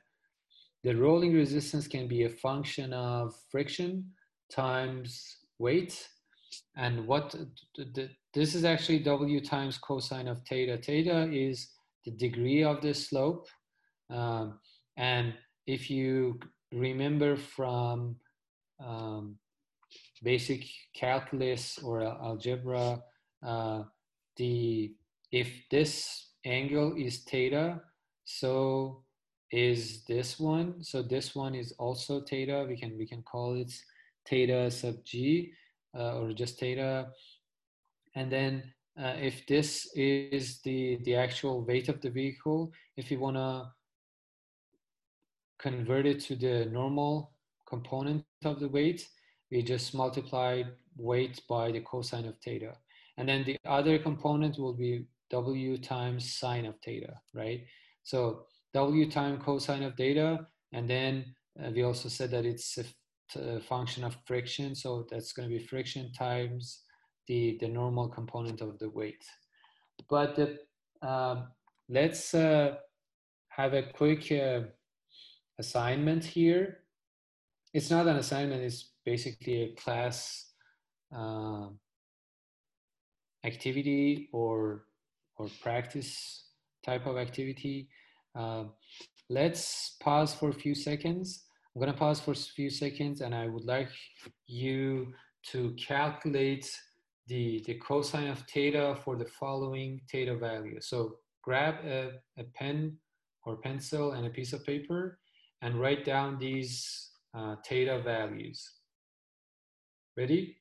the 0.84 0.94
rolling 0.94 1.34
resistance 1.34 1.86
can 1.86 2.08
be 2.08 2.22
a 2.22 2.30
function 2.30 2.92
of 2.92 3.34
friction 3.50 4.12
times 4.50 5.38
weight 5.58 6.08
and 6.76 7.06
what 7.06 7.34
this 8.34 8.54
is 8.54 8.64
actually 8.64 9.00
W 9.00 9.40
times 9.40 9.78
cosine 9.78 10.28
of 10.28 10.40
theta. 10.48 10.78
Theta 10.78 11.28
is 11.32 11.68
the 12.04 12.12
degree 12.12 12.62
of 12.62 12.80
the 12.80 12.94
slope. 12.94 13.46
Um, 14.10 14.58
and 14.96 15.34
if 15.66 15.90
you 15.90 16.38
remember 16.72 17.36
from 17.36 18.16
um, 18.84 19.36
basic 20.22 20.64
calculus 20.94 21.78
or 21.78 22.02
algebra, 22.02 23.02
uh, 23.46 23.82
the 24.36 24.94
if 25.32 25.48
this 25.70 26.30
angle 26.44 26.94
is 26.96 27.24
theta, 27.24 27.80
so 28.24 29.04
is 29.50 30.04
this 30.04 30.38
one. 30.38 30.82
So 30.82 31.02
this 31.02 31.34
one 31.34 31.54
is 31.54 31.72
also 31.78 32.22
theta. 32.22 32.66
We 32.68 32.76
can 32.76 32.96
we 32.96 33.06
can 33.06 33.22
call 33.22 33.54
it 33.54 33.72
theta 34.28 34.70
sub 34.70 35.04
g 35.04 35.52
or 35.94 36.32
just 36.32 36.58
theta. 36.58 37.08
And 38.14 38.30
then 38.30 38.62
uh, 39.00 39.14
if 39.20 39.46
this 39.46 39.88
is 39.94 40.60
the, 40.62 40.98
the 41.04 41.14
actual 41.14 41.64
weight 41.64 41.88
of 41.88 42.00
the 42.00 42.10
vehicle, 42.10 42.72
if 42.96 43.10
you 43.10 43.18
want 43.18 43.36
to 43.36 43.70
convert 45.58 46.06
it 46.06 46.20
to 46.20 46.36
the 46.36 46.66
normal 46.66 47.32
component 47.68 48.24
of 48.44 48.60
the 48.60 48.68
weight, 48.68 49.06
we 49.50 49.62
just 49.62 49.94
multiply 49.94 50.62
weight 50.96 51.40
by 51.48 51.70
the 51.70 51.80
cosine 51.80 52.26
of 52.26 52.36
theta. 52.38 52.72
And 53.16 53.28
then 53.28 53.44
the 53.44 53.56
other 53.66 53.98
component 53.98 54.58
will 54.58 54.74
be 54.74 55.06
W 55.30 55.76
times 55.78 56.32
sine 56.34 56.66
of 56.66 56.74
theta, 56.84 57.14
right? 57.34 57.64
So 58.02 58.46
W 58.74 59.10
times 59.10 59.42
cosine 59.44 59.82
of 59.82 59.94
theta, 59.96 60.46
and 60.72 60.88
then 60.88 61.34
uh, 61.62 61.70
we 61.70 61.82
also 61.82 62.08
said 62.08 62.30
that 62.30 62.46
it's 62.46 62.78
a 62.78 62.84
function 63.66 64.04
of 64.04 64.16
friction. 64.26 64.74
So 64.74 65.06
that's 65.10 65.32
going 65.32 65.48
to 65.48 65.54
be 65.56 65.62
friction 65.62 66.12
times 66.12 66.82
the, 67.26 67.58
the 67.60 67.68
normal 67.68 68.08
component 68.08 68.60
of 68.60 68.78
the 68.78 68.90
weight. 68.90 69.24
But 70.08 70.38
uh, 71.02 71.42
let's 71.88 72.34
uh, 72.34 72.76
have 73.48 73.74
a 73.74 73.82
quick 73.82 74.32
uh, 74.32 74.60
assignment 75.58 76.24
here. 76.24 76.78
It's 77.74 77.90
not 77.90 78.06
an 78.06 78.16
assignment, 78.16 78.62
it's 78.62 78.92
basically 79.04 79.62
a 79.62 79.74
class 79.74 80.52
um, 81.14 81.78
activity 83.44 84.30
or, 84.32 84.84
or 85.36 85.48
practice 85.62 86.44
type 86.84 87.06
of 87.06 87.18
activity. 87.18 87.88
Um, 88.34 88.70
let's 89.28 89.96
pause 90.00 90.34
for 90.34 90.48
a 90.48 90.54
few 90.54 90.74
seconds 90.74 91.47
I'm 91.74 91.86
to 91.86 91.92
pause 91.92 92.20
for 92.20 92.32
a 92.32 92.34
few 92.34 92.70
seconds 92.70 93.20
and 93.20 93.34
I 93.34 93.46
would 93.46 93.64
like 93.64 93.90
you 94.46 95.12
to 95.50 95.74
calculate 95.78 96.70
the, 97.28 97.62
the 97.66 97.74
cosine 97.74 98.28
of 98.28 98.42
theta 98.52 98.96
for 99.04 99.16
the 99.16 99.26
following 99.26 100.00
theta 100.10 100.36
value. 100.36 100.80
So 100.80 101.16
grab 101.42 101.76
a, 101.84 102.12
a 102.38 102.44
pen 102.54 102.96
or 103.44 103.56
pencil 103.56 104.12
and 104.12 104.26
a 104.26 104.30
piece 104.30 104.52
of 104.52 104.64
paper 104.64 105.18
and 105.62 105.80
write 105.80 106.04
down 106.04 106.38
these 106.38 107.10
uh, 107.34 107.56
theta 107.66 108.00
values. 108.02 108.68
Ready? 110.16 110.56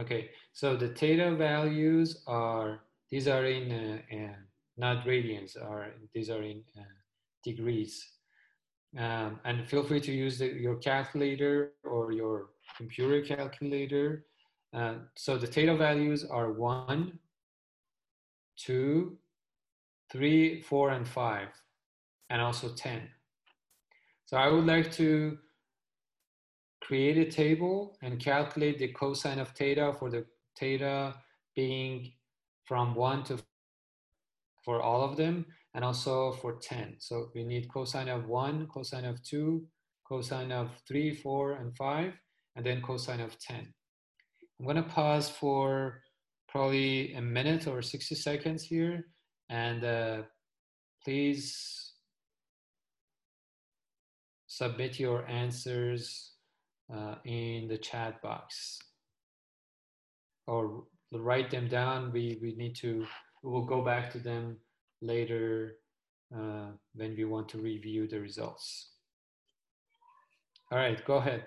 Okay, 0.00 0.30
so 0.52 0.74
the 0.74 0.88
theta 0.88 1.34
values 1.34 2.22
are, 2.26 2.80
these 3.10 3.28
are 3.28 3.44
in, 3.44 3.70
uh, 3.70 4.16
uh, 4.16 4.36
not 4.78 5.04
radians, 5.04 5.60
are, 5.62 5.92
these 6.14 6.30
are 6.30 6.42
in 6.42 6.62
uh, 6.78 6.82
degrees. 7.44 8.02
Um, 8.98 9.40
and 9.44 9.66
feel 9.68 9.82
free 9.84 10.00
to 10.00 10.12
use 10.12 10.38
the, 10.38 10.46
your 10.46 10.76
calculator 10.76 11.72
or 11.82 12.12
your 12.12 12.50
computer 12.76 13.22
calculator. 13.22 14.26
Uh, 14.74 14.94
so 15.16 15.38
the 15.38 15.46
theta 15.46 15.74
values 15.74 16.24
are 16.24 16.52
one, 16.52 17.18
two, 18.56 19.16
three, 20.10 20.60
four, 20.60 20.90
and 20.90 21.08
five, 21.08 21.48
and 22.28 22.42
also 22.42 22.68
10. 22.68 23.08
So 24.26 24.36
I 24.36 24.48
would 24.48 24.66
like 24.66 24.92
to 24.92 25.38
create 26.82 27.16
a 27.16 27.30
table 27.30 27.96
and 28.02 28.20
calculate 28.20 28.78
the 28.78 28.88
cosine 28.88 29.38
of 29.38 29.48
theta 29.50 29.94
for 29.98 30.10
the 30.10 30.26
theta 30.58 31.14
being 31.54 32.12
from 32.64 32.94
one 32.94 33.24
to 33.24 33.38
for 34.64 34.80
all 34.80 35.02
of 35.02 35.16
them 35.16 35.44
and 35.74 35.84
also 35.84 36.32
for 36.32 36.58
10. 36.60 36.96
So 36.98 37.30
we 37.34 37.44
need 37.44 37.68
cosine 37.72 38.08
of 38.08 38.26
1, 38.26 38.66
cosine 38.66 39.04
of 39.04 39.22
2, 39.22 39.64
cosine 40.06 40.52
of 40.52 40.70
3, 40.86 41.14
4, 41.14 41.52
and 41.52 41.76
5, 41.76 42.12
and 42.56 42.66
then 42.66 42.82
cosine 42.82 43.20
of 43.20 43.38
10. 43.38 43.72
I'm 44.58 44.66
going 44.66 44.76
to 44.76 44.82
pause 44.82 45.28
for 45.30 46.02
probably 46.48 47.14
a 47.14 47.22
minute 47.22 47.66
or 47.66 47.80
60 47.80 48.14
seconds 48.14 48.62
here, 48.62 49.06
and 49.48 49.84
uh, 49.84 50.22
please 51.04 51.94
submit 54.46 55.00
your 55.00 55.26
answers 55.28 56.32
uh, 56.94 57.14
in 57.24 57.68
the 57.68 57.78
chat 57.78 58.20
box 58.20 58.78
or 60.46 60.84
write 61.12 61.50
them 61.50 61.68
down. 61.68 62.12
We, 62.12 62.38
we 62.42 62.54
need 62.56 62.76
to, 62.76 63.06
we 63.42 63.50
will 63.50 63.64
go 63.64 63.82
back 63.82 64.12
to 64.12 64.18
them 64.18 64.58
later 65.02 65.76
uh, 66.34 66.70
when 66.94 67.14
we 67.16 67.24
want 67.24 67.48
to 67.50 67.58
review 67.58 68.08
the 68.08 68.20
results. 68.20 68.92
All 70.70 70.78
right, 70.78 71.04
go 71.04 71.16
ahead. 71.16 71.44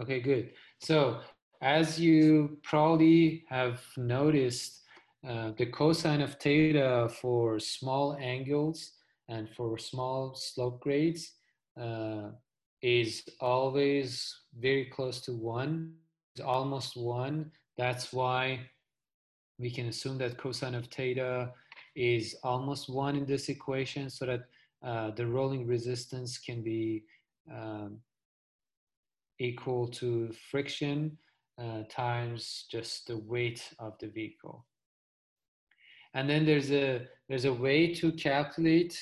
Okay, 0.00 0.20
good. 0.20 0.50
So 0.80 1.20
as 1.62 1.98
you 1.98 2.58
probably 2.62 3.44
have 3.48 3.80
noticed, 3.96 4.82
uh, 5.26 5.52
the 5.56 5.66
cosine 5.66 6.20
of 6.20 6.34
theta 6.34 7.08
for 7.20 7.58
small 7.58 8.16
angles 8.20 8.92
and 9.28 9.48
for 9.56 9.78
small 9.78 10.34
slope 10.34 10.80
grades 10.80 11.32
uh, 11.80 12.30
is 12.82 13.24
always 13.40 14.36
very 14.58 14.84
close 14.84 15.22
to 15.22 15.32
one 15.32 15.94
almost 16.40 16.96
one. 16.96 17.50
That's 17.76 18.12
why 18.12 18.60
we 19.58 19.70
can 19.70 19.86
assume 19.86 20.18
that 20.18 20.38
cosine 20.38 20.74
of 20.74 20.86
theta 20.86 21.52
is 21.94 22.36
almost 22.42 22.88
one 22.88 23.16
in 23.16 23.26
this 23.26 23.48
equation 23.48 24.10
so 24.10 24.26
that 24.26 24.44
uh, 24.82 25.10
the 25.12 25.26
rolling 25.26 25.66
resistance 25.66 26.38
can 26.38 26.62
be 26.62 27.04
um, 27.50 27.98
equal 29.38 29.88
to 29.88 30.32
friction 30.50 31.16
uh, 31.60 31.82
times 31.88 32.66
just 32.70 33.06
the 33.06 33.18
weight 33.18 33.72
of 33.78 33.96
the 33.98 34.08
vehicle. 34.08 34.66
And 36.14 36.28
then 36.28 36.44
there's 36.44 36.70
a, 36.70 37.06
there's 37.28 37.44
a 37.44 37.52
way 37.52 37.94
to 37.94 38.12
calculate 38.12 38.96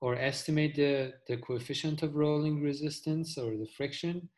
or 0.00 0.16
estimate 0.16 0.74
the, 0.74 1.14
the 1.28 1.36
coefficient 1.38 2.02
of 2.02 2.14
rolling 2.14 2.62
resistance 2.62 3.38
or 3.38 3.56
the 3.56 3.68
friction, 3.76 4.28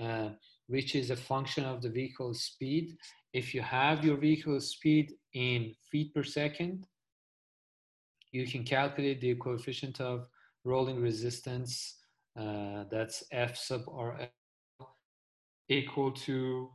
uh, 0.00 0.30
which 0.68 0.94
is 0.94 1.10
a 1.10 1.16
function 1.16 1.64
of 1.64 1.82
the 1.82 1.88
vehicle 1.88 2.34
speed. 2.34 2.96
If 3.32 3.54
you 3.54 3.62
have 3.62 4.04
your 4.04 4.16
vehicle 4.16 4.60
speed 4.60 5.14
in 5.34 5.74
feet 5.90 6.14
per 6.14 6.22
second, 6.22 6.86
you 8.30 8.46
can 8.46 8.64
calculate 8.64 9.20
the 9.20 9.34
coefficient 9.34 10.00
of 10.00 10.26
rolling 10.64 11.00
resistance. 11.00 11.96
Uh, 12.38 12.84
that's 12.90 13.24
F 13.32 13.56
sub 13.56 13.82
RL 13.88 14.28
equal 15.68 16.12
to 16.12 16.70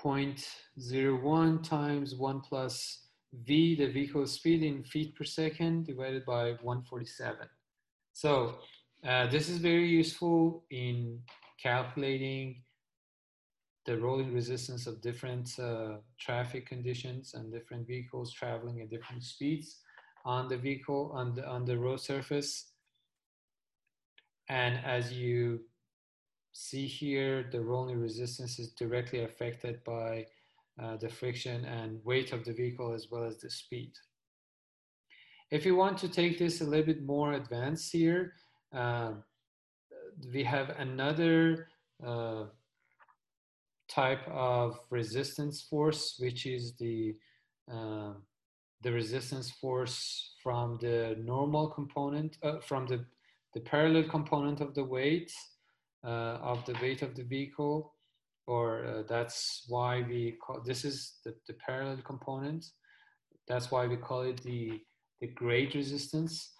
0.01 0.00 1.62
times 1.62 2.14
1 2.14 2.40
plus 2.40 3.06
v, 3.32 3.74
the 3.74 3.86
vehicle 3.86 4.26
speed 4.26 4.62
in 4.62 4.84
feet 4.84 5.14
per 5.16 5.24
second, 5.24 5.86
divided 5.86 6.24
by 6.24 6.52
147. 6.62 7.48
So 8.12 8.56
uh, 9.06 9.26
this 9.26 9.48
is 9.48 9.58
very 9.58 9.86
useful 9.88 10.64
in 10.70 11.20
calculating 11.62 12.62
the 13.86 13.96
rolling 13.96 14.34
resistance 14.34 14.86
of 14.86 15.00
different 15.00 15.58
uh, 15.60 15.98
traffic 16.18 16.66
conditions 16.66 17.34
and 17.34 17.52
different 17.52 17.86
vehicles 17.86 18.32
traveling 18.32 18.80
at 18.80 18.90
different 18.90 19.22
speeds 19.22 19.78
on 20.24 20.48
the 20.48 20.56
vehicle 20.56 21.12
on 21.14 21.34
the 21.34 21.46
on 21.46 21.64
the 21.64 21.78
road 21.78 22.00
surface. 22.00 22.72
And 24.48 24.78
as 24.84 25.12
you 25.12 25.60
see 26.52 26.86
here 26.86 27.48
the 27.52 27.60
rolling 27.60 28.00
resistance 28.00 28.58
is 28.58 28.72
directly 28.72 29.20
affected 29.22 29.84
by 29.84 30.26
uh, 30.82 30.96
the 30.96 31.08
friction 31.08 31.64
and 31.64 32.04
weight 32.04 32.32
of 32.32 32.44
the 32.44 32.52
vehicle 32.52 32.92
as 32.92 33.06
well 33.10 33.24
as 33.24 33.38
the 33.38 33.50
speed. 33.50 33.92
If 35.52 35.64
you 35.64 35.76
want 35.76 35.96
to 35.98 36.08
take 36.08 36.38
this 36.38 36.60
a 36.60 36.64
little 36.64 36.86
bit 36.86 37.04
more 37.04 37.34
advanced 37.34 37.92
here 37.92 38.32
uh, 38.74 39.12
we 40.32 40.42
have 40.44 40.70
another 40.78 41.68
uh, 42.04 42.44
type 43.88 44.26
of 44.28 44.78
resistance 44.90 45.62
force, 45.62 46.16
which 46.18 46.46
is 46.46 46.74
the 46.76 47.16
uh, 47.72 48.12
the 48.82 48.92
resistance 48.92 49.50
force 49.50 50.34
from 50.42 50.78
the 50.80 51.16
normal 51.18 51.68
component, 51.68 52.36
uh, 52.42 52.60
from 52.60 52.86
the, 52.86 53.04
the 53.54 53.60
parallel 53.60 54.04
component 54.04 54.60
of 54.60 54.74
the 54.74 54.84
weight, 54.84 55.32
uh, 56.04 56.38
of 56.42 56.64
the 56.66 56.76
weight 56.82 57.02
of 57.02 57.16
the 57.16 57.24
vehicle, 57.24 57.94
or 58.46 58.84
uh, 58.84 59.02
that's 59.08 59.64
why 59.68 60.02
we 60.02 60.36
call, 60.40 60.60
this 60.64 60.84
is 60.84 61.14
the, 61.24 61.34
the 61.48 61.54
parallel 61.54 61.98
component. 62.04 62.64
That's 63.48 63.70
why 63.70 63.86
we 63.86 63.96
call 63.96 64.22
it 64.22 64.42
the, 64.42 64.80
the 65.20 65.28
grade 65.28 65.74
resistance. 65.74 66.52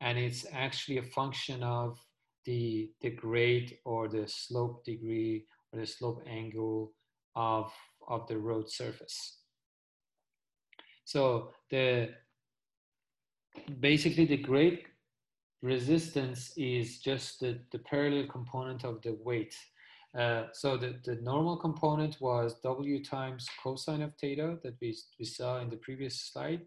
And 0.00 0.16
it's 0.16 0.46
actually 0.52 0.98
a 0.98 1.02
function 1.02 1.62
of 1.62 1.98
the, 2.44 2.90
the 3.00 3.10
grade 3.10 3.78
or 3.84 4.08
the 4.08 4.26
slope 4.26 4.84
degree 4.84 5.46
or 5.72 5.80
the 5.80 5.86
slope 5.86 6.22
angle 6.26 6.92
of, 7.34 7.72
of 8.08 8.26
the 8.26 8.38
road 8.38 8.70
surface. 8.70 9.38
So 11.04 11.52
the 11.70 12.10
basically 13.80 14.26
the 14.26 14.36
grade 14.36 14.84
resistance 15.62 16.52
is 16.56 16.98
just 16.98 17.40
the, 17.40 17.58
the 17.72 17.78
parallel 17.78 18.26
component 18.28 18.84
of 18.84 19.02
the 19.02 19.16
weight. 19.24 19.54
Uh, 20.18 20.44
so 20.52 20.76
the, 20.76 20.98
the 21.04 21.16
normal 21.16 21.56
component 21.56 22.20
was 22.20 22.60
W 22.62 23.04
times 23.04 23.46
cosine 23.62 24.02
of 24.02 24.12
theta 24.20 24.58
that 24.62 24.74
we, 24.80 24.96
we 25.18 25.24
saw 25.24 25.60
in 25.60 25.68
the 25.68 25.76
previous 25.76 26.20
slide. 26.20 26.62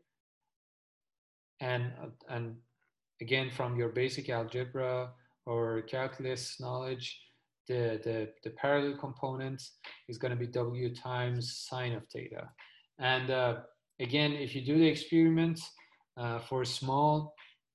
And, 1.60 1.92
and 2.30 2.56
again, 3.22 3.50
from 3.50 3.78
your 3.78 3.90
basic 3.90 4.30
algebra 4.30 5.12
or 5.46 5.82
calculus 5.84 6.60
knowledge, 6.60 7.20
the, 7.68 8.00
the, 8.04 8.30
the 8.44 8.50
parallel 8.52 8.98
component 8.98 9.62
is 10.08 10.18
going 10.18 10.32
to 10.32 10.38
be 10.38 10.48
W 10.48 10.94
times 10.94 11.66
sine 11.70 11.94
of 11.94 12.04
theta. 12.08 12.50
And 13.00 13.30
uh, 13.32 13.60
again, 14.00 14.34
if 14.34 14.56
you 14.56 14.62
do 14.62 14.78
the 14.78 14.88
experiment 14.88 15.60
uh, 16.18 16.40
for 16.40 16.66
small 16.66 17.34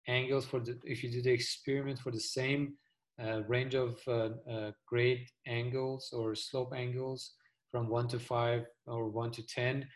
angles, 0.09 0.45
for 0.45 0.61
the, 0.61 0.79
if 0.85 1.03
you 1.03 1.11
do 1.11 1.23
the 1.23 1.33
experiment 1.33 1.99
for 1.99 2.11
the 2.11 2.21
same 2.21 2.75
uh, 3.23 3.43
range 3.49 3.75
of 3.75 3.99
uh, 4.07 4.29
uh, 4.51 4.71
grade 4.87 5.27
angles 5.47 6.11
or 6.13 6.35
slope 6.35 6.73
angles 6.77 7.33
from 7.71 7.89
1 7.89 8.09
to 8.09 8.19
5 8.19 8.65
or 8.87 9.09
1 9.09 9.31
to 9.33 9.47
10, 9.47 9.87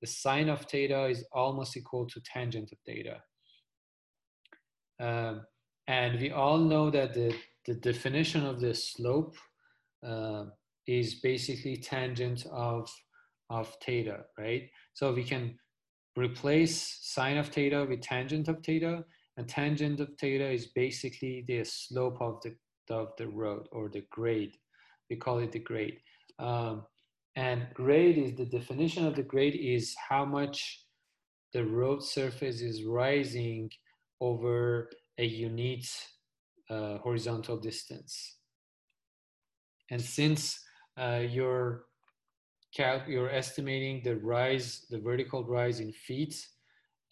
the 0.00 0.06
sine 0.06 0.48
of 0.48 0.62
theta 0.62 1.06
is 1.06 1.24
almost 1.32 1.76
equal 1.76 2.06
to 2.06 2.20
tangent 2.20 2.72
of 2.72 2.78
theta. 2.84 3.22
And 5.86 6.20
we 6.20 6.30
all 6.30 6.58
know 6.58 6.90
that 6.90 7.14
the 7.14 7.34
the 7.66 7.74
definition 7.74 8.44
of 8.44 8.60
the 8.60 8.74
slope 8.74 9.36
uh, 10.06 10.44
is 10.86 11.16
basically 11.16 11.76
tangent 11.76 12.46
of, 12.52 12.90
of 13.50 13.74
theta, 13.84 14.24
right? 14.38 14.68
So 14.92 15.12
we 15.12 15.24
can 15.24 15.58
replace 16.16 16.98
sine 17.02 17.38
of 17.38 17.48
theta 17.48 17.86
with 17.88 18.02
tangent 18.02 18.48
of 18.48 18.62
theta, 18.62 19.04
and 19.36 19.48
tangent 19.48 20.00
of 20.00 20.10
theta 20.20 20.48
is 20.48 20.66
basically 20.66 21.44
the 21.48 21.64
slope 21.64 22.18
of 22.20 22.42
the, 22.42 22.54
of 22.94 23.12
the 23.16 23.28
road 23.28 23.66
or 23.72 23.88
the 23.88 24.04
grade. 24.10 24.56
We 25.08 25.16
call 25.16 25.38
it 25.38 25.52
the 25.52 25.58
grade. 25.58 25.98
Um, 26.38 26.84
and 27.36 27.66
grade 27.74 28.18
is 28.18 28.34
the 28.34 28.44
definition 28.44 29.06
of 29.06 29.16
the 29.16 29.22
grade 29.22 29.56
is 29.56 29.96
how 30.08 30.24
much 30.24 30.84
the 31.52 31.64
road 31.64 32.02
surface 32.02 32.60
is 32.60 32.84
rising 32.84 33.70
over 34.20 34.90
a 35.18 35.24
unit 35.24 35.86
uh, 36.70 36.98
horizontal 36.98 37.56
distance. 37.56 38.36
And 39.90 40.00
since 40.00 40.60
uh, 40.96 41.22
you're, 41.28 41.84
you're 43.06 43.30
estimating 43.30 44.02
the 44.02 44.16
rise, 44.16 44.86
the 44.90 44.98
vertical 44.98 45.44
rise 45.44 45.80
in 45.80 45.92
feet 45.92 46.34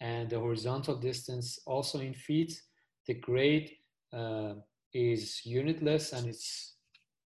and 0.01 0.29
the 0.29 0.39
horizontal 0.39 0.95
distance 0.95 1.59
also 1.65 1.99
in 1.99 2.13
feet, 2.13 2.59
the 3.07 3.13
grade 3.13 3.71
uh, 4.11 4.55
is 4.93 5.45
unitless 5.45 6.13
and 6.13 6.27
it's 6.27 6.75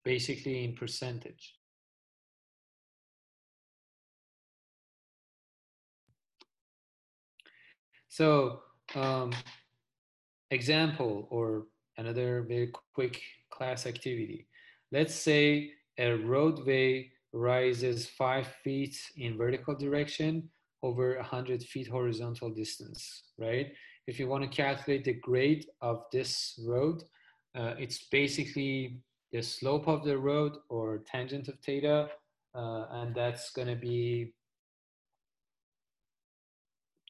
basically 0.05 0.65
in 0.65 0.75
percentage. 0.75 1.55
So 8.09 8.61
um, 8.95 9.33
example 10.51 11.29
or 11.31 11.65
another 11.97 12.45
very 12.49 12.71
quick 12.95 13.21
class 13.51 13.87
activity. 13.87 14.47
Let's 14.93 15.15
say 15.15 15.73
a 15.99 16.13
roadway 16.13 17.11
rises 17.33 18.07
five 18.07 18.47
feet 18.65 18.97
in 19.17 19.37
vertical 19.37 19.75
direction 19.75 20.49
over 20.83 21.17
100 21.17 21.63
feet 21.63 21.89
horizontal 21.89 22.51
distance, 22.51 23.25
right? 23.39 23.73
If 24.07 24.19
you 24.19 24.27
want 24.27 24.43
to 24.45 24.49
calculate 24.49 25.05
the 25.05 25.15
grade 25.15 25.67
of 25.83 26.05
this 26.11 26.59
road, 26.67 27.05
uh, 27.55 27.75
it's 27.79 28.09
basically 28.11 29.01
the 29.33 29.43
slope 29.43 29.87
of 29.87 30.05
the 30.05 30.19
road 30.19 30.57
or 30.69 31.03
tangent 31.07 31.49
of 31.49 31.59
theta, 31.61 32.09
uh, 32.55 32.87
and 32.93 33.15
that's 33.15 33.53
going 33.53 33.69
to 33.69 33.77
be 33.77 34.33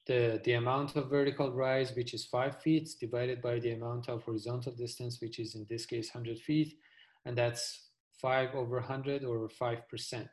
the, 0.07 0.41
the 0.45 0.55
amount 0.55 0.97
of 0.97 1.11
vertical 1.11 1.53
rise, 1.53 1.95
which 1.95 2.15
is 2.15 2.25
five 2.25 2.61
feet, 2.63 2.89
divided 3.01 3.41
by 3.43 3.59
the 3.59 3.73
amount 3.73 4.09
of 4.09 4.23
horizontal 4.25 4.73
distance, 4.73 5.21
which 5.21 5.39
is 5.39 5.55
in 5.55 5.67
this 5.69 5.87
case 5.87 6.11
100 6.13 6.39
feet, 6.39 6.79
and 7.27 7.37
that's 7.37 7.89
5 8.21 8.55
over 8.55 8.77
100 8.77 9.25
or 9.25 9.49
5%, 9.49 10.29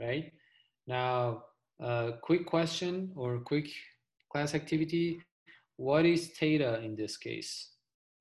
right? 0.00 0.32
Now, 0.86 1.44
uh, 1.82 2.12
quick 2.22 2.46
question 2.46 3.12
or 3.16 3.38
quick 3.38 3.68
class 4.32 4.54
activity, 4.54 5.20
what 5.76 6.06
is 6.06 6.28
theta 6.28 6.80
in 6.80 6.96
this 6.96 7.16
case? 7.16 7.70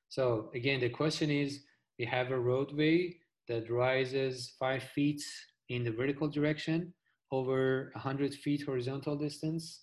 So 0.10 0.50
again, 0.54 0.80
the 0.80 0.90
question 0.90 1.30
is, 1.30 1.62
we 1.98 2.06
have 2.06 2.32
a 2.32 2.40
roadway 2.40 3.16
that 3.48 3.70
rises 3.70 4.54
five 4.60 4.84
feet 4.84 5.22
in 5.70 5.84
the 5.84 5.92
vertical 5.92 6.28
direction 6.28 6.94
over 7.32 7.92
100 7.94 8.34
feet 8.34 8.64
horizontal 8.66 9.16
distance. 9.16 9.82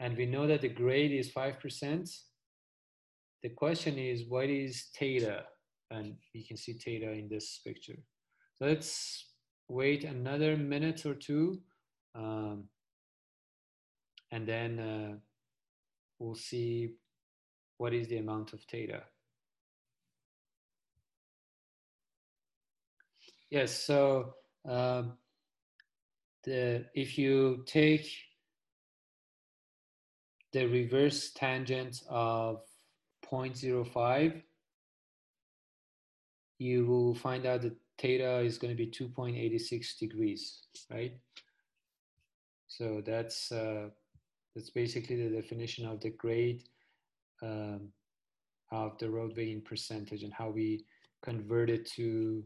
And 0.00 0.16
we 0.16 0.26
know 0.26 0.48
that 0.48 0.62
the 0.62 0.68
grade 0.68 1.12
is 1.12 1.30
5%. 1.30 2.10
The 3.42 3.50
question 3.50 3.98
is, 3.98 4.24
what 4.28 4.48
is 4.48 4.88
theta? 4.98 5.44
and 5.90 6.16
you 6.32 6.44
can 6.46 6.56
see 6.56 6.74
theta 6.74 7.10
in 7.10 7.28
this 7.28 7.60
picture. 7.64 7.98
So 8.54 8.66
let's 8.66 9.26
wait 9.68 10.04
another 10.04 10.56
minute 10.56 11.04
or 11.04 11.14
two 11.14 11.60
um, 12.14 12.64
and 14.32 14.46
then 14.46 14.78
uh, 14.78 15.16
we'll 16.18 16.34
see 16.34 16.94
what 17.78 17.92
is 17.92 18.08
the 18.08 18.18
amount 18.18 18.52
of 18.52 18.60
theta. 18.70 19.02
Yes, 23.50 23.72
so 23.72 24.34
um, 24.68 25.14
the, 26.44 26.84
if 26.94 27.18
you 27.18 27.64
take 27.66 28.08
the 30.52 30.66
reverse 30.66 31.30
tangent 31.32 32.02
of 32.08 32.62
0.05, 33.30 34.42
you 36.58 36.86
will 36.86 37.14
find 37.14 37.46
out 37.46 37.62
that 37.62 37.76
theta 37.98 38.38
is 38.40 38.58
going 38.58 38.76
to 38.76 38.76
be 38.76 38.90
2.86 38.90 39.98
degrees, 39.98 40.62
right? 40.90 41.12
So 42.68 43.02
that's 43.04 43.50
uh, 43.52 43.88
that's 44.54 44.70
basically 44.70 45.16
the 45.16 45.40
definition 45.40 45.86
of 45.86 46.00
the 46.00 46.10
grade 46.10 46.64
um, 47.42 47.88
of 48.70 48.98
the 48.98 49.10
road 49.10 49.36
in 49.38 49.60
percentage 49.60 50.22
and 50.22 50.32
how 50.32 50.50
we 50.50 50.84
convert 51.22 51.70
it 51.70 51.86
to 51.92 52.44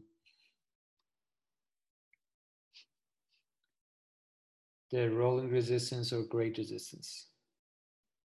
the 4.91 5.09
rolling 5.09 5.49
resistance 5.49 6.13
or 6.13 6.23
grade 6.23 6.57
resistance. 6.57 7.27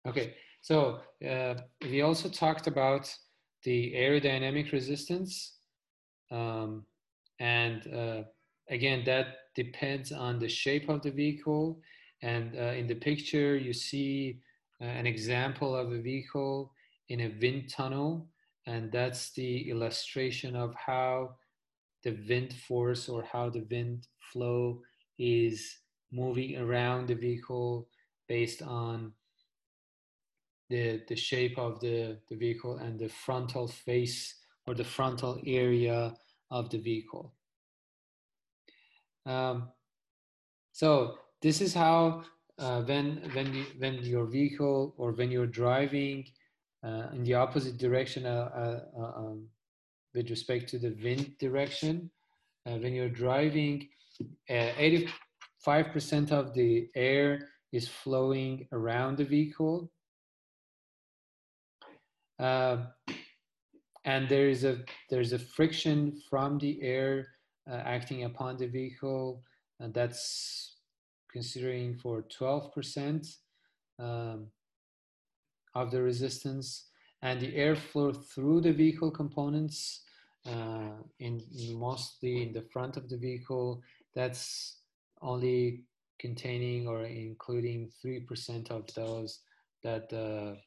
Okay, 0.08 0.36
so 0.62 1.00
uh, 1.28 1.54
we 1.82 2.00
also 2.00 2.30
talked 2.30 2.66
about 2.66 3.14
the 3.64 3.92
aerodynamic 3.94 4.72
resistance. 4.72 5.58
Um, 6.30 6.86
and 7.40 7.86
uh, 7.94 8.22
again, 8.70 9.02
that 9.04 9.26
depends 9.54 10.10
on 10.10 10.38
the 10.38 10.48
shape 10.48 10.88
of 10.88 11.02
the 11.02 11.10
vehicle. 11.10 11.80
And 12.22 12.56
uh, 12.56 12.72
in 12.80 12.86
the 12.86 12.94
picture, 12.94 13.54
you 13.56 13.74
see 13.74 14.40
uh, 14.80 14.84
an 14.84 15.06
example 15.06 15.76
of 15.76 15.92
a 15.92 16.00
vehicle 16.00 16.72
in 17.10 17.20
a 17.20 17.34
wind 17.42 17.68
tunnel. 17.68 18.30
And 18.66 18.90
that's 18.90 19.32
the 19.34 19.68
illustration 19.68 20.56
of 20.56 20.74
how 20.74 21.34
the 22.02 22.16
wind 22.26 22.54
force 22.66 23.10
or 23.10 23.24
how 23.24 23.50
the 23.50 23.66
wind 23.70 24.06
flow 24.32 24.80
is 25.18 25.80
moving 26.10 26.56
around 26.56 27.08
the 27.08 27.14
vehicle 27.14 27.88
based 28.26 28.62
on 28.62 29.12
the, 30.68 31.02
the 31.08 31.16
shape 31.16 31.58
of 31.58 31.80
the, 31.80 32.18
the 32.28 32.36
vehicle 32.36 32.76
and 32.78 32.98
the 32.98 33.08
frontal 33.08 33.68
face 33.68 34.34
or 34.66 34.74
the 34.74 34.84
frontal 34.84 35.40
area 35.46 36.14
of 36.50 36.70
the 36.70 36.78
vehicle. 36.78 37.32
Um, 39.26 39.68
so 40.72 41.18
this 41.42 41.60
is 41.60 41.74
how 41.74 42.24
uh, 42.58 42.82
when 42.82 43.30
when 43.34 43.54
you, 43.54 43.64
when 43.78 43.94
your 44.02 44.26
vehicle 44.26 44.94
or 44.96 45.12
when 45.12 45.30
you're 45.30 45.46
driving 45.46 46.24
uh, 46.84 47.08
in 47.12 47.24
the 47.24 47.34
opposite 47.34 47.78
direction 47.78 48.26
uh, 48.26 48.50
uh, 48.54 49.00
uh 49.00 49.12
um, 49.20 49.48
with 50.14 50.30
respect 50.30 50.68
to 50.70 50.78
the 50.78 50.96
wind 51.02 51.36
direction, 51.38 52.10
uh, 52.66 52.76
when 52.78 52.94
you're 52.94 53.10
driving, 53.10 53.88
85% 54.50 56.32
of 56.32 56.54
the 56.54 56.88
air 56.94 57.48
is 57.72 57.86
flowing 57.86 58.66
around 58.72 59.18
the 59.18 59.24
vehicle 59.24 59.90
uh, 62.38 62.76
and 64.04 64.28
there 64.28 64.48
is 64.48 64.64
a 64.64 64.78
there's 65.10 65.32
a 65.32 65.38
friction 65.38 66.20
from 66.30 66.58
the 66.58 66.80
air 66.82 67.26
uh, 67.70 67.82
acting 67.84 68.24
upon 68.24 68.56
the 68.56 68.66
vehicle, 68.66 69.42
and 69.80 69.92
that's 69.92 70.76
considering 71.30 71.94
for 71.94 72.22
12% 72.22 73.36
um, 73.98 74.46
of 75.74 75.90
the 75.90 76.00
resistance, 76.00 76.88
and 77.22 77.40
the 77.40 77.52
airflow 77.52 78.16
through 78.32 78.60
the 78.62 78.72
vehicle 78.72 79.10
components, 79.10 80.02
uh, 80.46 80.96
in, 81.18 81.42
mostly 81.74 82.42
in 82.42 82.52
the 82.52 82.66
front 82.72 82.96
of 82.96 83.08
the 83.08 83.18
vehicle, 83.18 83.82
that's 84.14 84.78
only 85.20 85.84
containing 86.18 86.88
or 86.88 87.04
including 87.04 87.90
3% 88.04 88.70
of 88.70 88.86
those 88.94 89.40
that 89.82 90.10
uh, 90.12 90.58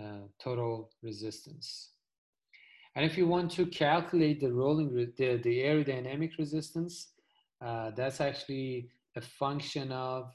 uh, 0.00 0.26
total 0.42 0.90
resistance. 1.02 1.90
And 2.96 3.04
if 3.04 3.18
you 3.18 3.26
want 3.26 3.50
to 3.52 3.66
calculate 3.66 4.40
the 4.40 4.52
rolling, 4.52 4.94
the, 5.16 5.36
the 5.36 5.58
aerodynamic 5.60 6.38
resistance, 6.38 7.12
uh, 7.64 7.90
that's 7.96 8.20
actually 8.20 8.90
a 9.16 9.20
function 9.20 9.90
of 9.90 10.32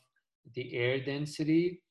the 0.56 0.74
air 0.76 1.00
density. 1.00 1.82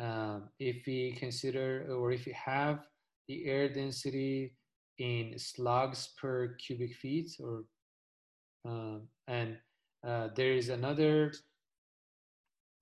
Um, 0.00 0.48
if 0.58 0.86
we 0.86 1.16
consider, 1.18 1.86
or 1.90 2.12
if 2.12 2.26
we 2.26 2.32
have 2.32 2.80
the 3.26 3.46
air 3.46 3.68
density 3.68 4.54
in 4.98 5.34
slugs 5.38 6.10
per 6.20 6.56
cubic 6.56 6.94
feet, 6.94 7.30
or 7.40 7.64
um, 8.64 9.02
and 9.26 9.56
uh, 10.06 10.28
there 10.36 10.52
is 10.52 10.68
another 10.68 11.32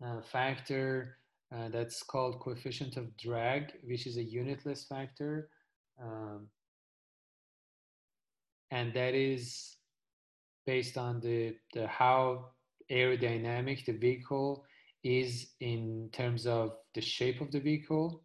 uh, 0.05 0.21
factor 0.21 1.19
uh, 1.55 1.69
that's 1.69 2.03
called 2.03 2.41
coefficient 2.41 2.97
of 2.97 3.17
drag, 3.17 3.73
which 3.85 4.07
is 4.07 4.17
a 4.17 4.23
unitless 4.23 4.85
factor. 4.85 5.49
Um, 6.03 6.49
and 8.71 8.93
that 8.95 9.15
is 9.15 9.77
based 10.67 10.99
on 10.99 11.21
the, 11.21 11.57
the 11.73 11.87
how 11.87 12.47
aerodynamic 12.91 13.85
the 13.85 13.93
vehicle 13.93 14.65
is 15.05 15.53
in 15.61 16.09
terms 16.13 16.47
of 16.47 16.73
the 16.95 17.01
shape 17.01 17.41
of 17.41 17.53
the 17.53 17.61
vehicle. 17.61 18.23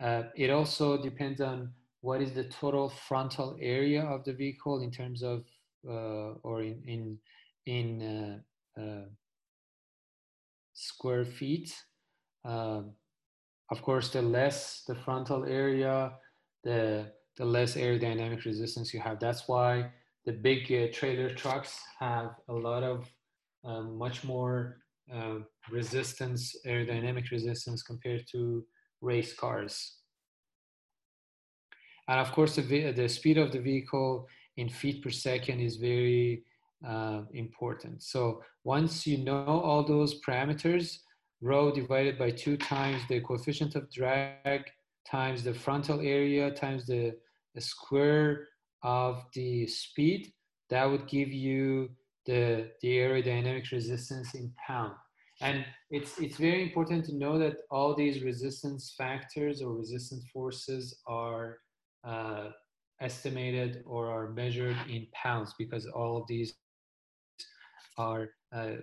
Uh, 0.00 0.24
it 0.36 0.50
also 0.50 1.00
depends 1.00 1.40
on 1.40 1.70
what 2.00 2.20
is 2.20 2.32
the 2.32 2.44
total 2.44 2.88
frontal 2.88 3.56
area 3.60 4.02
of 4.02 4.24
the 4.24 4.32
vehicle 4.32 4.82
in 4.82 4.90
terms 4.90 5.22
of 5.22 5.44
uh, 5.88 6.34
or 6.42 6.62
in 6.62 6.82
in 6.86 7.18
in 7.66 8.40
uh, 8.76 8.80
uh 8.80 9.04
square 10.74 11.24
feet 11.24 11.72
um, 12.44 12.92
of 13.70 13.82
course, 13.82 14.10
the 14.10 14.22
less 14.22 14.82
the 14.86 14.94
frontal 14.94 15.44
area, 15.44 16.12
the, 16.64 17.10
the 17.36 17.44
less 17.44 17.74
aerodynamic 17.74 18.44
resistance 18.44 18.92
you 18.92 19.00
have. 19.00 19.18
That's 19.18 19.48
why 19.48 19.90
the 20.26 20.32
big 20.32 20.70
uh, 20.72 20.92
trailer 20.92 21.34
trucks 21.34 21.80
have 21.98 22.30
a 22.48 22.52
lot 22.52 22.82
of 22.82 23.08
um, 23.64 23.96
much 23.96 24.24
more 24.24 24.78
uh, 25.12 25.38
resistance, 25.70 26.54
aerodynamic 26.66 27.30
resistance 27.30 27.82
compared 27.82 28.24
to 28.32 28.64
race 29.00 29.32
cars. 29.32 29.98
And 32.08 32.20
of 32.20 32.32
course, 32.32 32.56
the, 32.56 32.92
the 32.92 33.08
speed 33.08 33.38
of 33.38 33.52
the 33.52 33.60
vehicle 33.60 34.26
in 34.56 34.68
feet 34.68 35.02
per 35.02 35.10
second 35.10 35.60
is 35.60 35.76
very 35.76 36.44
uh, 36.86 37.22
important. 37.32 38.02
So 38.02 38.42
once 38.64 39.06
you 39.06 39.18
know 39.18 39.44
all 39.46 39.84
those 39.84 40.20
parameters, 40.20 40.98
rho 41.42 41.72
divided 41.72 42.18
by 42.18 42.30
two 42.30 42.56
times 42.56 43.02
the 43.08 43.20
coefficient 43.20 43.74
of 43.74 43.90
drag 43.92 44.70
times 45.04 45.42
the 45.42 45.52
frontal 45.52 46.00
area 46.00 46.50
times 46.50 46.86
the, 46.86 47.14
the 47.54 47.60
square 47.60 48.48
of 48.82 49.24
the 49.34 49.66
speed, 49.66 50.32
that 50.70 50.84
would 50.84 51.06
give 51.08 51.28
you 51.28 51.90
the, 52.26 52.70
the 52.80 52.96
aerodynamic 52.96 53.70
resistance 53.72 54.34
in 54.34 54.52
pound. 54.66 54.94
And 55.40 55.64
it's, 55.90 56.18
it's 56.20 56.36
very 56.36 56.62
important 56.62 57.04
to 57.06 57.16
know 57.16 57.36
that 57.38 57.56
all 57.70 57.94
these 57.94 58.22
resistance 58.22 58.94
factors 58.96 59.60
or 59.60 59.74
resistance 59.74 60.24
forces 60.32 61.00
are 61.06 61.58
uh, 62.04 62.50
estimated 63.00 63.82
or 63.84 64.08
are 64.08 64.30
measured 64.30 64.76
in 64.88 65.08
pounds 65.12 65.54
because 65.58 65.86
all 65.86 66.16
of 66.16 66.26
these 66.28 66.54
are 67.98 68.28
uh, 68.54 68.76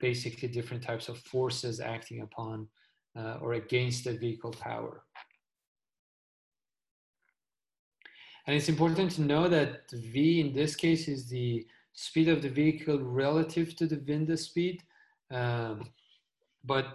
basically 0.00 0.48
different 0.48 0.82
types 0.82 1.08
of 1.08 1.18
forces 1.18 1.80
acting 1.80 2.20
upon 2.22 2.68
uh, 3.16 3.38
or 3.40 3.54
against 3.54 4.04
the 4.04 4.16
vehicle 4.16 4.52
power. 4.52 5.02
And 8.46 8.54
it's 8.54 8.68
important 8.68 9.10
to 9.12 9.22
know 9.22 9.48
that 9.48 9.90
V 9.90 10.40
in 10.40 10.52
this 10.52 10.76
case 10.76 11.08
is 11.08 11.28
the 11.28 11.66
speed 11.92 12.28
of 12.28 12.42
the 12.42 12.48
vehicle 12.48 13.00
relative 13.00 13.74
to 13.76 13.86
the 13.86 14.00
wind 14.06 14.38
speed. 14.38 14.82
Um, 15.30 15.90
but 16.64 16.86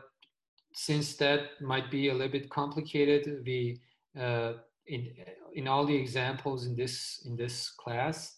since 0.74 1.16
that 1.18 1.62
might 1.62 1.92
be 1.92 2.10
a 2.10 2.14
little 2.14 2.32
bit 2.32 2.50
complicated, 2.50 3.44
we 3.46 3.82
uh, 4.20 4.54
in 4.88 5.12
in 5.54 5.68
all 5.68 5.86
the 5.86 5.96
examples 5.96 6.66
in 6.66 6.76
this 6.76 7.22
in 7.26 7.36
this 7.36 7.70
class, 7.72 8.38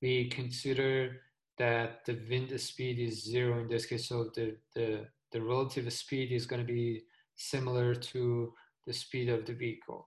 we 0.00 0.28
consider 0.28 1.20
that 1.58 2.04
the 2.04 2.18
wind 2.28 2.58
speed 2.60 2.98
is 2.98 3.24
zero 3.24 3.60
in 3.60 3.68
this 3.68 3.86
case. 3.86 4.08
So 4.08 4.30
the, 4.34 4.56
the, 4.74 5.06
the 5.32 5.40
relative 5.40 5.92
speed 5.92 6.32
is 6.32 6.46
going 6.46 6.64
to 6.66 6.72
be 6.72 7.02
similar 7.36 7.94
to 7.94 8.52
the 8.86 8.92
speed 8.92 9.28
of 9.28 9.46
the 9.46 9.54
vehicle, 9.54 10.06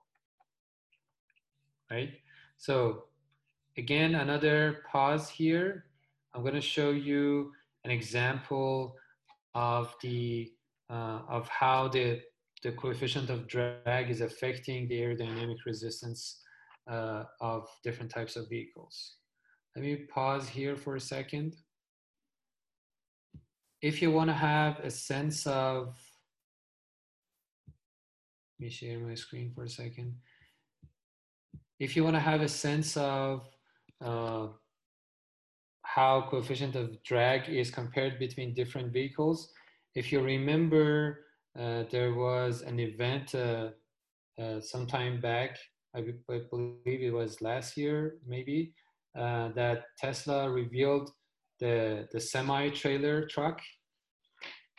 right? 1.89 2.13
So 2.57 3.03
again, 3.77 4.15
another 4.15 4.83
pause 4.91 5.29
here. 5.29 5.85
I'm 6.33 6.41
going 6.41 6.53
to 6.53 6.61
show 6.61 6.91
you 6.91 7.51
an 7.85 7.91
example 7.91 8.95
of 9.55 9.95
the 10.01 10.51
uh, 10.89 11.19
of 11.27 11.47
how 11.49 11.87
the 11.87 12.21
the 12.63 12.71
coefficient 12.71 13.29
of 13.29 13.47
drag 13.47 14.09
is 14.09 14.21
affecting 14.21 14.87
the 14.87 14.99
aerodynamic 14.99 15.57
resistance 15.65 16.41
uh, 16.89 17.23
of 17.39 17.67
different 17.83 18.11
types 18.11 18.35
of 18.35 18.49
vehicles. 18.49 19.15
Let 19.77 19.85
me 19.85 19.95
pause 19.95 20.49
here 20.49 20.75
for 20.75 20.95
a 20.95 20.99
second. 20.99 21.55
If 23.79 24.01
you 24.01 24.09
want 24.09 24.31
to 24.31 24.33
have 24.33 24.79
a 24.79 24.89
sense 24.89 25.45
of 25.45 25.95
let 27.67 28.65
me 28.65 28.69
share 28.71 28.97
my 28.97 29.13
screen 29.13 29.51
for 29.53 29.65
a 29.65 29.69
second. 29.69 30.15
If 31.79 31.95
you 31.95 32.03
want 32.03 32.15
to 32.15 32.19
have 32.19 32.41
a 32.41 32.47
sense 32.47 32.97
of 32.97 33.47
uh, 34.03 34.47
how 35.83 36.25
coefficient 36.27 36.75
of 36.75 37.03
drag 37.03 37.47
is 37.47 37.69
compared 37.69 38.17
between 38.17 38.55
different 38.55 38.91
vehicles, 38.91 39.47
if 39.93 40.11
you 40.11 40.21
remember, 40.21 41.19
uh, 41.55 41.83
there 41.91 42.15
was 42.15 42.63
an 42.63 42.79
event 42.79 43.35
uh, 43.35 43.69
uh 44.41 44.59
some 44.59 44.87
time 44.87 45.21
back, 45.21 45.59
I, 45.95 45.99
I, 46.31 46.41
believe 46.49 47.01
it 47.03 47.13
was 47.13 47.41
last 47.43 47.77
year, 47.77 48.15
maybe, 48.25 48.73
uh, 49.17 49.49
that 49.55 49.85
Tesla 49.97 50.49
revealed 50.49 51.11
the, 51.59 52.07
the 52.11 52.19
semi-trailer 52.19 53.27
truck 53.27 53.61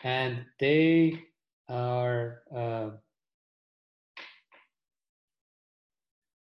and 0.05 0.45
they 0.61 1.21
are 1.69 2.43
uh, 2.55 2.91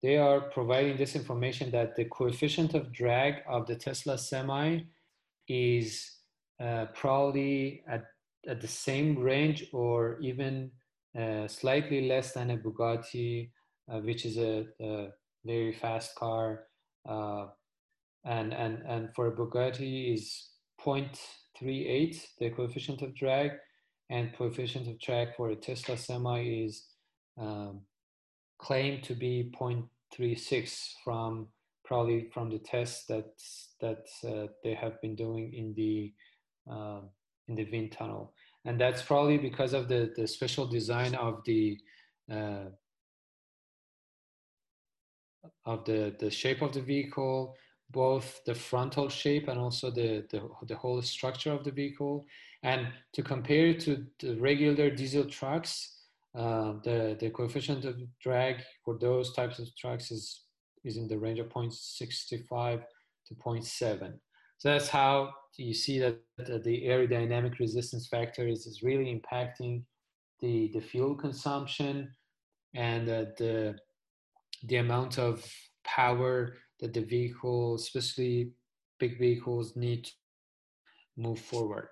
they 0.02 0.18
are 0.18 0.42
providing 0.42 0.98
this 0.98 1.16
information 1.16 1.72
that 1.72 1.96
the 1.96 2.06
coefficient 2.06 2.74
of 2.74 2.94
drag 2.94 3.36
of 3.50 3.68
the 3.68 3.76
Tesla 3.76 4.18
Semi 4.18 4.84
is 5.48 6.10
uh, 6.64 6.86
probably 6.94 7.84
at, 7.88 8.06
at 8.48 8.62
the 8.62 8.68
same 8.68 9.18
range 9.18 9.66
or 9.74 10.18
even 10.22 10.72
uh, 11.18 11.48
slightly 11.48 12.08
less 12.08 12.34
than 12.34 12.52
a 12.52 12.58
Bugatti, 12.58 13.50
uh, 13.92 14.00
which 14.00 14.26
is 14.26 14.38
a, 14.38 14.66
a, 14.82 15.08
very 15.46 15.74
fast 15.74 16.16
car. 16.16 16.66
And, 18.26 18.54
and, 18.54 18.84
and 18.88 19.10
for 19.16 19.28
a 19.28 19.32
Bugatti 19.32 20.14
is 20.14 20.50
0.38, 20.86 22.22
the 22.40 22.50
coefficient 22.52 23.02
of 23.02 23.16
drag, 23.16 23.52
and 24.10 24.36
coefficient 24.36 24.88
of 24.88 25.00
drag 25.00 25.36
for 25.36 25.50
a 25.50 25.56
Tesla 25.56 25.98
Semi 25.98 26.66
is 26.66 26.86
um, 27.40 27.82
claimed 28.58 29.04
to 29.04 29.14
be 29.14 29.52
0.36 29.60 30.94
from 31.04 31.48
probably 31.90 32.30
from 32.32 32.52
the 32.52 32.60
tests 32.60 33.06
that 33.08 33.34
that 33.82 34.06
uh, 34.24 34.48
they 34.64 34.76
have 34.76 35.02
been 35.02 35.16
doing 35.16 35.52
in 35.54 35.74
the 35.76 36.14
uh, 36.72 37.02
in 37.48 37.56
the 37.56 37.68
wind 37.72 37.92
tunnel, 37.92 38.34
and 38.66 38.80
that's 38.80 39.02
probably 39.02 39.40
because 39.40 39.74
of 39.74 39.88
the 39.88 40.14
the 40.16 40.28
special 40.28 40.68
design 40.68 41.16
of 41.16 41.42
the 41.46 41.78
uh, 42.32 42.70
of 45.66 45.84
the 45.86 46.16
the 46.20 46.30
shape 46.30 46.62
of 46.62 46.74
the 46.74 46.82
vehicle, 46.82 47.56
both 47.92 48.42
the 48.46 48.54
frontal 48.54 49.10
shape 49.10 49.48
and 49.48 49.60
also 49.60 49.90
the 49.90 50.26
the, 50.30 50.42
the 50.68 50.76
whole 50.76 51.02
structure 51.02 51.52
of 51.52 51.64
the 51.64 51.72
vehicle, 51.72 52.26
and 52.64 52.88
to 53.14 53.22
compare 53.24 53.68
it 53.68 53.80
to 53.82 54.06
the 54.20 54.36
regular 54.36 54.90
diesel 54.90 55.26
trucks 55.26 56.00
uh, 56.36 56.74
the, 56.84 57.18
the 57.20 57.30
coefficient 57.32 57.86
of 57.86 57.98
drag 58.22 58.58
for 58.86 58.98
those 59.00 59.34
types 59.34 59.60
of 59.60 59.76
trucks 59.76 60.12
is, 60.12 60.44
is 60.84 60.98
in 60.98 61.08
the 61.08 61.18
range 61.18 61.40
of 61.40 61.50
0.65 61.50 62.84
to 63.28 63.36
0.7. 63.36 64.14
So 64.58 64.70
that's 64.70 64.90
how 64.90 65.32
you 65.58 65.74
see 65.74 66.00
that 66.00 66.20
the 66.38 66.84
aerodynamic 66.86 67.60
resistance 67.60 68.08
factor 68.08 68.48
is, 68.48 68.68
is 68.68 68.84
really 68.84 69.20
impacting 69.20 69.84
the, 70.40 70.70
the 70.74 70.82
fuel 70.82 71.16
consumption 71.16 72.12
and 72.76 73.08
the, 73.08 73.76
the 74.64 74.76
amount 74.78 75.18
of 75.18 75.52
power 75.84 76.54
that 76.80 76.94
the 76.94 77.02
vehicle, 77.02 77.76
especially 77.76 78.52
big 79.00 79.20
vehicles, 79.20 79.76
need 79.76 80.06
to 80.06 80.12
move 81.18 81.40
forward. 81.40 81.90